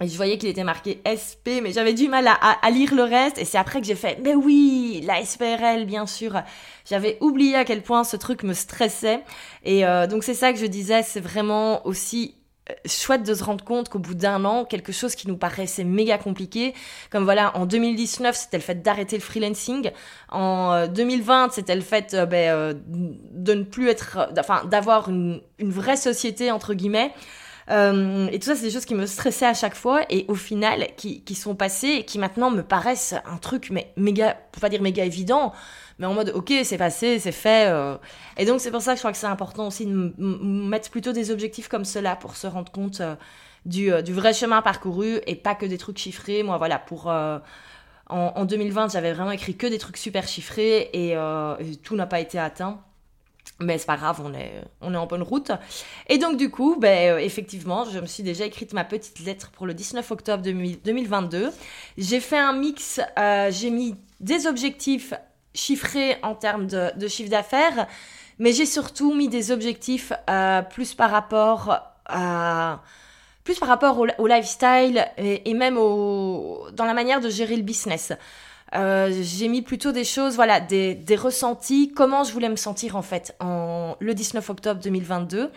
Et 0.00 0.06
je 0.06 0.16
voyais 0.16 0.38
qu'il 0.38 0.48
était 0.48 0.62
marqué 0.62 1.02
SP, 1.02 1.58
mais 1.60 1.72
j'avais 1.72 1.92
du 1.92 2.06
mal 2.06 2.28
à, 2.28 2.70
lire 2.70 2.94
le 2.94 3.02
reste. 3.02 3.38
Et 3.38 3.44
c'est 3.44 3.58
après 3.58 3.80
que 3.80 3.86
j'ai 3.86 3.96
fait, 3.96 4.20
mais 4.22 4.36
oui, 4.36 5.02
la 5.04 5.24
SPRL, 5.24 5.86
bien 5.86 6.06
sûr. 6.06 6.40
J'avais 6.88 7.18
oublié 7.20 7.56
à 7.56 7.64
quel 7.64 7.82
point 7.82 8.04
ce 8.04 8.16
truc 8.16 8.44
me 8.44 8.52
stressait. 8.52 9.24
Et 9.64 9.84
euh, 9.84 10.06
donc 10.06 10.22
c'est 10.22 10.34
ça 10.34 10.52
que 10.52 10.58
je 10.60 10.66
disais, 10.66 11.02
c'est 11.02 11.20
vraiment 11.20 11.84
aussi 11.84 12.36
chouette 12.84 13.22
de 13.22 13.34
se 13.34 13.44
rendre 13.44 13.64
compte 13.64 13.88
qu'au 13.88 13.98
bout 13.98 14.14
d'un 14.14 14.44
an, 14.44 14.64
quelque 14.64 14.92
chose 14.92 15.14
qui 15.14 15.28
nous 15.28 15.36
paraissait 15.36 15.84
méga 15.84 16.18
compliqué, 16.18 16.74
comme 17.10 17.24
voilà, 17.24 17.56
en 17.56 17.66
2019, 17.66 18.36
c'était 18.36 18.58
le 18.58 18.62
fait 18.62 18.82
d'arrêter 18.82 19.16
le 19.16 19.22
freelancing. 19.22 19.90
En 20.30 20.86
2020, 20.86 21.44
euh, 21.44 21.48
c'était 21.52 21.74
le 21.74 21.80
fait 21.80 22.14
euh, 22.14 22.26
ben, 22.26 22.50
euh, 22.50 22.74
de 22.86 23.54
ne 23.54 23.62
plus 23.62 23.88
être, 23.88 24.30
enfin, 24.38 24.64
d'avoir 24.64 25.08
une, 25.08 25.40
une, 25.58 25.70
vraie 25.70 25.96
société, 25.96 26.50
entre 26.50 26.74
guillemets. 26.74 27.12
et 27.70 28.38
tout 28.38 28.46
ça, 28.46 28.56
c'est 28.56 28.62
des 28.62 28.70
choses 28.70 28.86
qui 28.86 28.94
me 28.94 29.06
stressaient 29.06 29.46
à 29.46 29.54
chaque 29.54 29.74
fois 29.74 30.02
et 30.10 30.24
au 30.28 30.34
final, 30.34 30.86
qui, 30.96 31.22
qui 31.22 31.34
sont 31.34 31.54
passées 31.54 31.98
et 31.98 32.04
qui 32.04 32.18
maintenant 32.18 32.50
me 32.50 32.62
paraissent 32.62 33.14
un 33.26 33.36
truc, 33.36 33.68
mais 33.70 33.92
méga, 33.96 34.36
pour 34.52 34.60
pas 34.60 34.68
dire 34.68 34.82
méga 34.82 35.04
évident, 35.04 35.52
mais 35.98 36.06
en 36.06 36.14
mode 36.14 36.32
ok 36.34 36.52
c'est 36.64 36.78
passé 36.78 37.18
c'est 37.18 37.32
fait 37.32 37.68
euh. 37.68 37.96
et 38.36 38.44
donc 38.44 38.60
c'est 38.60 38.70
pour 38.70 38.82
ça 38.82 38.92
que 38.92 38.96
je 38.96 39.02
crois 39.02 39.12
que 39.12 39.18
c'est 39.18 39.26
important 39.26 39.66
aussi 39.66 39.86
de 39.86 40.14
mettre 40.18 40.90
plutôt 40.90 41.12
des 41.12 41.30
objectifs 41.30 41.68
comme 41.68 41.84
cela 41.84 42.16
pour 42.16 42.36
se 42.36 42.46
rendre 42.46 42.70
compte 42.70 43.00
euh, 43.00 43.16
du, 43.66 43.92
euh, 43.92 44.02
du, 44.02 44.12
vrai 44.12 44.32
chemin 44.32 44.62
parcouru 44.62 45.18
et 45.26 45.34
pas 45.34 45.54
que 45.54 45.66
des 45.66 45.78
trucs 45.78 45.98
chiffrés 45.98 46.42
moi 46.42 46.58
voilà 46.58 46.78
pour 46.78 47.12
en, 48.10 48.44
2020 48.44 48.92
j'avais 48.92 49.12
vraiment 49.12 49.32
écrit 49.32 49.56
que 49.56 49.66
des 49.66 49.78
trucs 49.78 49.96
super 49.96 50.26
chiffrés 50.26 50.90
et, 50.92 51.14
tout 51.82 51.96
n'a 51.96 52.06
pas 52.06 52.20
été 52.20 52.38
atteint 52.38 52.80
mais 53.60 53.78
c'est 53.78 53.86
pas 53.86 53.96
grave, 53.96 54.20
on 54.22 54.34
est, 54.34 54.52
on 54.82 54.94
est 54.94 54.96
en 54.98 55.06
bonne 55.06 55.22
route. 55.22 55.50
Et 56.08 56.18
donc, 56.18 56.36
du 56.36 56.48
coup, 56.48 56.76
ben, 56.78 57.18
effectivement, 57.18 57.86
je 57.86 57.98
me 57.98 58.06
suis 58.06 58.22
déjà 58.22 58.44
écrite 58.44 58.72
ma 58.72 58.84
petite 58.84 59.18
lettre 59.20 59.50
pour 59.50 59.66
le 59.66 59.74
19 59.74 60.08
octobre 60.12 60.44
2022. 60.44 61.50
J'ai 61.96 62.20
fait 62.20 62.38
un 62.38 62.52
mix, 62.52 63.00
j'ai 63.50 63.70
mis 63.70 63.96
des 64.20 64.46
objectifs 64.46 65.14
chiffré 65.58 66.16
en 66.22 66.34
termes 66.34 66.66
de, 66.66 67.08
chiffre 67.08 67.30
d'affaires, 67.30 67.86
mais 68.38 68.52
j'ai 68.52 68.66
surtout 68.66 69.14
mis 69.14 69.28
des 69.28 69.50
objectifs 69.50 70.12
euh, 70.30 70.62
plus 70.62 70.94
par 70.94 71.10
rapport 71.10 71.80
au, 74.18 74.26
lifestyle 74.26 75.06
et, 75.16 75.54
même 75.54 75.76
au, 75.76 76.66
dans 76.72 76.84
la 76.84 76.94
manière 76.94 77.20
de 77.20 77.28
gérer 77.28 77.56
le 77.56 77.62
business. 77.62 78.12
Euh, 78.74 79.10
j'ai 79.22 79.48
mis 79.48 79.62
plutôt 79.62 79.92
des 79.92 80.04
choses, 80.04 80.36
voilà, 80.36 80.60
des, 80.60 80.94
des 80.94 81.16
ressentis, 81.16 81.90
comment 81.94 82.22
je 82.22 82.32
voulais 82.32 82.50
me 82.50 82.56
sentir 82.56 82.96
en 82.96 83.02
fait 83.02 83.34
en 83.40 83.96
le 83.98 84.14
19 84.14 84.48
octobre 84.50 84.80
2022. 84.80 85.50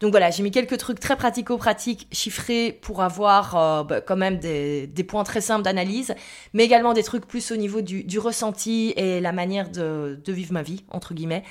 Donc 0.00 0.10
voilà, 0.10 0.30
j'ai 0.30 0.42
mis 0.42 0.50
quelques 0.50 0.78
trucs 0.78 1.00
très 1.00 1.16
pratico-pratiques, 1.16 2.08
chiffrés, 2.12 2.78
pour 2.82 3.02
avoir 3.02 3.56
euh, 3.56 3.84
bah, 3.84 4.00
quand 4.00 4.16
même 4.16 4.38
des, 4.38 4.86
des, 4.86 5.04
points 5.04 5.24
très 5.24 5.40
simples 5.40 5.62
d'analyse, 5.62 6.14
mais 6.52 6.64
également 6.64 6.92
des 6.92 7.02
trucs 7.02 7.26
plus 7.26 7.52
au 7.52 7.56
niveau 7.56 7.80
du, 7.80 8.04
du 8.04 8.18
ressenti 8.18 8.92
et 8.96 9.20
la 9.20 9.32
manière 9.32 9.70
de, 9.70 10.20
de, 10.24 10.32
vivre 10.32 10.52
ma 10.52 10.62
vie, 10.62 10.84
entre 10.90 11.14
guillemets. 11.14 11.44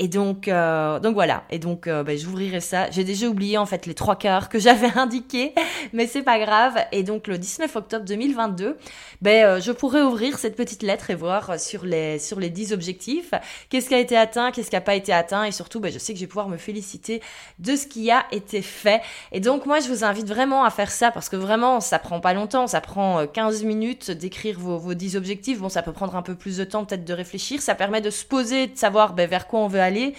Et 0.00 0.08
donc, 0.08 0.48
euh, 0.48 0.98
donc 0.98 1.14
voilà. 1.14 1.44
Et 1.50 1.60
donc, 1.60 1.86
euh, 1.86 2.02
ben, 2.02 2.18
j'ouvrirai 2.18 2.60
ça. 2.60 2.90
J'ai 2.90 3.04
déjà 3.04 3.28
oublié 3.28 3.58
en 3.58 3.66
fait 3.66 3.86
les 3.86 3.94
trois 3.94 4.16
quarts 4.16 4.48
que 4.48 4.58
j'avais 4.64 4.90
indiqués, 4.98 5.54
mais 5.92 6.08
c'est 6.08 6.22
pas 6.22 6.40
grave. 6.40 6.76
Et 6.90 7.04
donc, 7.04 7.28
le 7.28 7.38
19 7.38 7.74
octobre 7.76 8.04
2022, 8.04 8.76
ben, 9.22 9.44
euh, 9.44 9.60
je 9.60 9.70
pourrai 9.70 10.02
ouvrir 10.02 10.38
cette 10.38 10.56
petite 10.56 10.82
lettre 10.82 11.10
et 11.10 11.14
voir 11.14 11.60
sur 11.60 11.84
les 11.84 12.18
sur 12.18 12.40
les 12.40 12.50
10 12.50 12.72
objectifs 12.72 13.34
qu'est-ce 13.68 13.88
qui 13.88 13.94
a 13.94 14.00
été 14.00 14.16
atteint, 14.16 14.50
qu'est-ce 14.50 14.70
qui 14.70 14.76
a 14.76 14.80
pas 14.80 14.96
été 14.96 15.12
atteint, 15.12 15.44
et 15.44 15.52
surtout, 15.52 15.78
ben, 15.78 15.92
je 15.92 15.98
sais 16.00 16.12
que 16.12 16.18
je 16.18 16.24
vais 16.24 16.28
pouvoir 16.28 16.48
me 16.48 16.56
féliciter 16.56 17.22
de 17.60 17.76
ce 17.76 17.86
qui 17.86 18.10
a 18.10 18.26
été 18.32 18.62
fait. 18.62 19.00
Et 19.30 19.38
donc, 19.38 19.64
moi, 19.64 19.78
je 19.78 19.88
vous 19.88 20.02
invite 20.02 20.26
vraiment 20.26 20.64
à 20.64 20.70
faire 20.70 20.90
ça 20.90 21.12
parce 21.12 21.28
que 21.28 21.36
vraiment, 21.36 21.78
ça 21.80 22.00
prend 22.00 22.18
pas 22.18 22.34
longtemps. 22.34 22.66
Ça 22.66 22.80
prend 22.80 23.28
15 23.28 23.62
minutes 23.62 24.10
d'écrire 24.10 24.58
vos, 24.58 24.76
vos 24.76 24.94
10 24.94 25.16
objectifs. 25.16 25.60
Bon, 25.60 25.68
ça 25.68 25.82
peut 25.82 25.92
prendre 25.92 26.16
un 26.16 26.22
peu 26.22 26.34
plus 26.34 26.56
de 26.56 26.64
temps 26.64 26.84
peut-être 26.84 27.04
de 27.04 27.14
réfléchir. 27.14 27.62
Ça 27.62 27.76
permet 27.76 28.00
de 28.00 28.10
se 28.10 28.24
poser, 28.24 28.66
de 28.66 28.76
savoir 28.76 29.12
ben, 29.12 29.28
vers 29.30 29.46
quoi 29.46 29.60
on 29.60 29.68
veut 29.68 29.83
aller. 29.84 30.14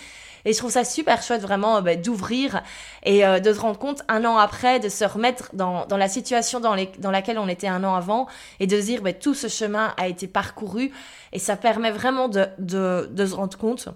Et 0.46 0.54
je 0.54 0.58
trouve 0.60 0.72
ça 0.72 0.84
super 0.84 1.24
chouette 1.24 1.42
vraiment 1.42 1.82
bah, 1.82 1.96
d'ouvrir 1.96 2.62
et 3.04 3.26
euh, 3.26 3.40
de 3.40 3.52
se 3.52 3.60
rendre 3.60 3.80
compte 3.80 4.04
un 4.08 4.24
an 4.26 4.38
après, 4.38 4.80
de 4.80 4.90
se 4.90 5.04
remettre 5.04 5.50
dans, 5.54 5.88
dans 5.88 5.98
la 5.98 6.08
situation 6.08 6.60
dans, 6.60 6.76
laquelle 7.12 7.40
on 7.40 7.48
était 7.48 7.68
un 7.68 7.84
an 7.84 7.96
avant 7.96 8.28
et 8.60 8.68
de 8.68 8.80
dire 8.80 9.02
bah, 9.02 9.14
tout 9.14 9.34
ce 9.34 9.48
chemin 9.48 9.94
a 9.98 10.08
été 10.08 10.28
parcouru 10.28 10.92
et 11.34 11.40
ça 11.40 11.56
permet 11.56 11.92
vraiment 11.92 12.30
de, 12.30 12.48
de, 12.60 13.26
se 13.26 13.34
rendre 13.34 13.58
compte 13.58 13.90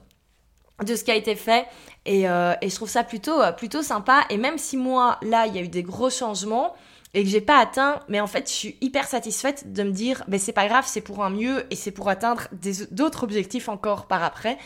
de 0.83 0.95
ce 0.95 1.03
qui 1.03 1.11
a 1.11 1.15
été 1.15 1.35
fait 1.35 1.67
et, 2.05 2.27
euh, 2.27 2.53
je 2.63 2.73
trouve 2.73 2.89
ça 2.89 3.03
plutôt, 3.03 3.39
plutôt 3.55 3.83
sympa 3.83 4.23
et 4.31 4.37
même 4.37 4.57
si 4.57 4.75
moi 4.75 5.19
là 5.21 5.45
il 5.45 5.55
y 5.55 5.59
a 5.59 5.61
eu 5.61 5.67
des 5.67 5.83
gros 5.83 6.09
changements, 6.09 6.73
et 7.13 7.23
que 7.23 7.29
j'ai 7.29 7.41
pas 7.41 7.57
atteint, 7.57 8.01
mais 8.07 8.19
en 8.19 8.27
fait, 8.27 8.47
je 8.47 8.53
suis 8.53 8.77
hyper 8.81 9.07
satisfaite 9.07 9.73
de 9.73 9.83
me 9.83 9.91
dire, 9.91 10.23
ben 10.27 10.39
c'est 10.39 10.53
pas 10.53 10.67
grave, 10.67 10.85
c'est 10.87 11.01
pour 11.01 11.23
un 11.23 11.31
mieux 11.31 11.65
et 11.71 11.75
c'est 11.75 11.91
pour 11.91 12.07
atteindre 12.07 12.47
d'autres 12.91 13.23
objectifs 13.23 13.67
encore 13.67 14.05
par 14.05 14.23
après. 14.23 14.57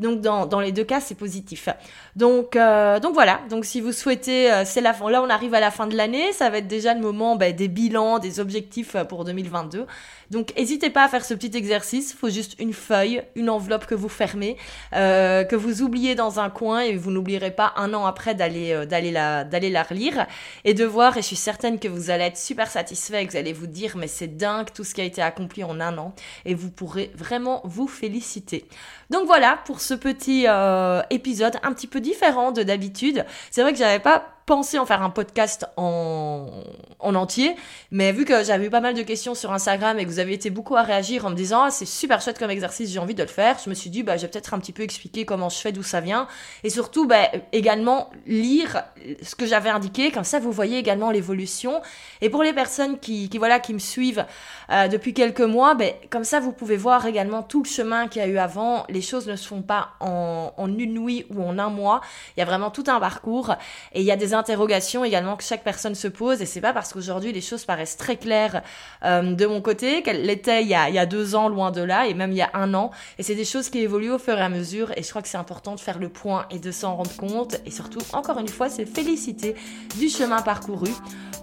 Donc 0.00 0.20
dans, 0.20 0.46
dans 0.46 0.60
les 0.60 0.72
deux 0.72 0.84
cas, 0.84 1.00
c'est 1.00 1.14
positif. 1.14 1.68
Donc 2.16 2.56
euh, 2.56 2.98
donc 3.00 3.14
voilà. 3.14 3.40
Donc 3.50 3.64
si 3.64 3.80
vous 3.80 3.92
souhaitez, 3.92 4.50
euh, 4.50 4.62
c'est 4.64 4.80
la 4.80 4.92
fin. 4.92 5.10
Là, 5.10 5.22
on 5.22 5.28
arrive 5.28 5.54
à 5.54 5.60
la 5.60 5.70
fin 5.70 5.86
de 5.86 5.96
l'année, 5.96 6.32
ça 6.32 6.48
va 6.50 6.58
être 6.58 6.66
déjà 6.66 6.94
le 6.94 7.00
moment 7.00 7.36
ben, 7.36 7.54
des 7.54 7.68
bilans, 7.68 8.18
des 8.18 8.40
objectifs 8.40 8.94
euh, 8.94 9.04
pour 9.04 9.24
2022. 9.24 9.86
Donc 10.30 10.52
n'hésitez 10.56 10.90
pas 10.90 11.04
à 11.04 11.08
faire 11.08 11.24
ce 11.24 11.34
petit 11.34 11.56
exercice. 11.56 12.12
Il 12.12 12.16
faut 12.16 12.30
juste 12.30 12.56
une 12.58 12.72
feuille, 12.72 13.22
une 13.34 13.50
enveloppe 13.50 13.86
que 13.86 13.96
vous 13.96 14.08
fermez, 14.08 14.56
que 14.92 15.56
vous 15.56 15.82
oubliez 15.82 16.14
dans 16.14 16.38
un 16.38 16.50
coin 16.50 16.82
et 16.82 16.94
vous 16.94 17.10
n'oublierez 17.10 17.50
pas 17.50 17.72
un 17.76 17.92
an 17.94 18.06
après 18.06 18.36
d'aller 18.36 18.86
d'aller 18.86 19.10
la 19.10 19.42
d'aller 19.42 19.70
la 19.70 19.82
relire 19.82 20.28
et 20.64 20.72
de 20.72 20.84
voir. 20.84 21.16
Et 21.16 21.22
je 21.22 21.26
suis 21.26 21.34
certaine 21.34 21.80
que 21.80 21.88
vous 21.88 22.10
allez 22.10 22.22
être 22.24 22.38
super 22.38 22.70
satisfait, 22.70 23.26
que 23.26 23.32
vous 23.32 23.38
allez 23.38 23.52
vous 23.52 23.66
dire 23.66 23.96
mais 23.96 24.06
c'est 24.06 24.28
dingue 24.28 24.68
tout 24.72 24.84
ce 24.84 24.94
qui 24.94 25.00
a 25.00 25.04
été 25.04 25.20
accompli 25.20 25.64
en 25.64 25.80
un 25.80 25.98
an 25.98 26.14
et 26.44 26.54
vous 26.54 26.70
pourrez 26.70 27.10
vraiment 27.16 27.60
vous 27.64 27.88
féliciter. 27.88 28.68
Donc 29.10 29.26
voilà 29.26 29.58
pour 29.64 29.80
ce 29.80 29.89
petit 29.94 30.44
euh, 30.46 31.02
épisode 31.10 31.56
un 31.62 31.72
petit 31.72 31.86
peu 31.86 32.00
différent 32.00 32.52
de 32.52 32.62
d'habitude. 32.62 33.24
C'est 33.50 33.62
vrai 33.62 33.72
que 33.72 33.78
j'avais 33.78 33.98
pas 33.98 34.39
pensé 34.50 34.80
en 34.80 34.84
faire 34.84 35.00
un 35.04 35.10
podcast 35.10 35.68
en, 35.76 36.50
en 36.98 37.14
entier, 37.14 37.54
mais 37.92 38.10
vu 38.10 38.24
que 38.24 38.42
j'avais 38.42 38.66
eu 38.66 38.70
pas 38.70 38.80
mal 38.80 38.94
de 38.94 39.02
questions 39.02 39.36
sur 39.36 39.52
Instagram 39.52 39.96
et 40.00 40.04
que 40.04 40.10
vous 40.10 40.18
avez 40.18 40.32
été 40.32 40.50
beaucoup 40.50 40.74
à 40.74 40.82
réagir 40.82 41.24
en 41.24 41.30
me 41.30 41.36
disant 41.36 41.62
ah, 41.66 41.70
c'est 41.70 41.86
super 41.86 42.20
chouette 42.20 42.36
comme 42.36 42.50
exercice, 42.50 42.90
j'ai 42.90 42.98
envie 42.98 43.14
de 43.14 43.22
le 43.22 43.28
faire, 43.28 43.58
je 43.64 43.70
me 43.70 43.76
suis 43.76 43.90
dit 43.90 44.02
bah 44.02 44.16
je 44.16 44.22
vais 44.22 44.28
peut-être 44.28 44.52
un 44.52 44.58
petit 44.58 44.72
peu 44.72 44.82
expliquer 44.82 45.24
comment 45.24 45.50
je 45.50 45.58
fais, 45.58 45.70
d'où 45.70 45.84
ça 45.84 46.00
vient, 46.00 46.26
et 46.64 46.70
surtout 46.70 47.06
bah, 47.06 47.28
également 47.52 48.10
lire 48.26 48.82
ce 49.22 49.36
que 49.36 49.46
j'avais 49.46 49.70
indiqué, 49.70 50.10
comme 50.10 50.24
ça 50.24 50.40
vous 50.40 50.50
voyez 50.50 50.78
également 50.78 51.12
l'évolution. 51.12 51.80
Et 52.20 52.28
pour 52.28 52.42
les 52.42 52.52
personnes 52.52 52.98
qui, 52.98 53.28
qui 53.28 53.38
voilà 53.38 53.60
qui 53.60 53.72
me 53.72 53.78
suivent 53.78 54.26
euh, 54.70 54.88
depuis 54.88 55.14
quelques 55.14 55.42
mois, 55.42 55.76
bah, 55.76 55.84
comme 56.10 56.24
ça 56.24 56.40
vous 56.40 56.50
pouvez 56.50 56.76
voir 56.76 57.06
également 57.06 57.44
tout 57.44 57.62
le 57.62 57.68
chemin 57.68 58.08
qu'il 58.08 58.20
y 58.20 58.24
a 58.24 58.28
eu 58.28 58.38
avant. 58.38 58.84
Les 58.88 59.00
choses 59.00 59.28
ne 59.28 59.36
se 59.36 59.46
font 59.46 59.62
pas 59.62 59.90
en, 60.00 60.52
en 60.56 60.76
une 60.76 60.94
nuit 60.94 61.24
ou 61.32 61.40
en 61.40 61.56
un 61.60 61.70
mois. 61.70 62.00
Il 62.36 62.40
y 62.40 62.42
a 62.42 62.46
vraiment 62.46 62.72
tout 62.72 62.84
un 62.88 62.98
parcours 62.98 63.54
et 63.92 64.00
il 64.00 64.04
y 64.04 64.10
a 64.10 64.16
des 64.16 64.34
interrogations 64.40 65.04
également 65.04 65.36
que 65.36 65.44
chaque 65.44 65.62
personne 65.62 65.94
se 65.94 66.08
pose 66.08 66.42
et 66.42 66.46
c'est 66.46 66.60
pas 66.60 66.72
parce 66.72 66.92
qu'aujourd'hui 66.92 67.32
les 67.32 67.40
choses 67.40 67.64
paraissent 67.64 67.96
très 67.96 68.16
claires 68.16 68.62
euh, 69.04 69.34
de 69.34 69.46
mon 69.46 69.60
côté 69.60 70.02
qu'elles 70.02 70.24
l'étaient 70.24 70.62
il, 70.62 70.68
y 70.68 70.74
a, 70.74 70.88
il 70.88 70.94
y 70.94 70.98
a 70.98 71.06
deux 71.06 71.36
ans 71.36 71.48
loin 71.48 71.70
de 71.70 71.82
là 71.82 72.06
et 72.06 72.14
même 72.14 72.32
il 72.32 72.38
y 72.38 72.42
a 72.42 72.50
un 72.54 72.74
an. 72.74 72.90
Et 73.18 73.22
c'est 73.22 73.34
des 73.36 73.44
choses 73.44 73.70
qui 73.70 73.78
évoluent 73.78 74.10
au 74.10 74.18
fur 74.18 74.36
et 74.36 74.42
à 74.42 74.48
mesure 74.48 74.90
et 74.96 75.02
je 75.02 75.10
crois 75.10 75.22
que 75.22 75.28
c'est 75.28 75.38
important 75.38 75.74
de 75.76 75.80
faire 75.80 75.98
le 75.98 76.08
point 76.08 76.46
et 76.50 76.58
de 76.58 76.72
s'en 76.72 76.96
rendre 76.96 77.14
compte. 77.16 77.60
Et 77.66 77.70
surtout 77.70 78.00
encore 78.12 78.38
une 78.38 78.48
fois 78.48 78.68
c'est 78.68 78.86
féliciter 78.86 79.54
du 79.98 80.08
chemin 80.08 80.42
parcouru. 80.42 80.90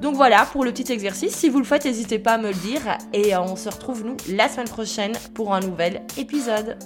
Donc 0.01 0.15
voilà 0.15 0.45
pour 0.51 0.65
le 0.65 0.73
petit 0.73 0.91
exercice. 0.91 1.33
Si 1.33 1.49
vous 1.49 1.59
le 1.59 1.65
faites 1.65 1.85
n'hésitez 1.85 2.19
pas 2.19 2.33
à 2.33 2.37
me 2.37 2.49
le 2.49 2.53
dire. 2.53 2.81
Et 3.13 3.35
on 3.37 3.55
se 3.55 3.69
retrouve 3.69 4.03
nous 4.03 4.17
la 4.29 4.49
semaine 4.49 4.67
prochaine 4.67 5.13
pour 5.33 5.53
un 5.53 5.59
nouvel 5.59 6.01
épisode 6.17 6.77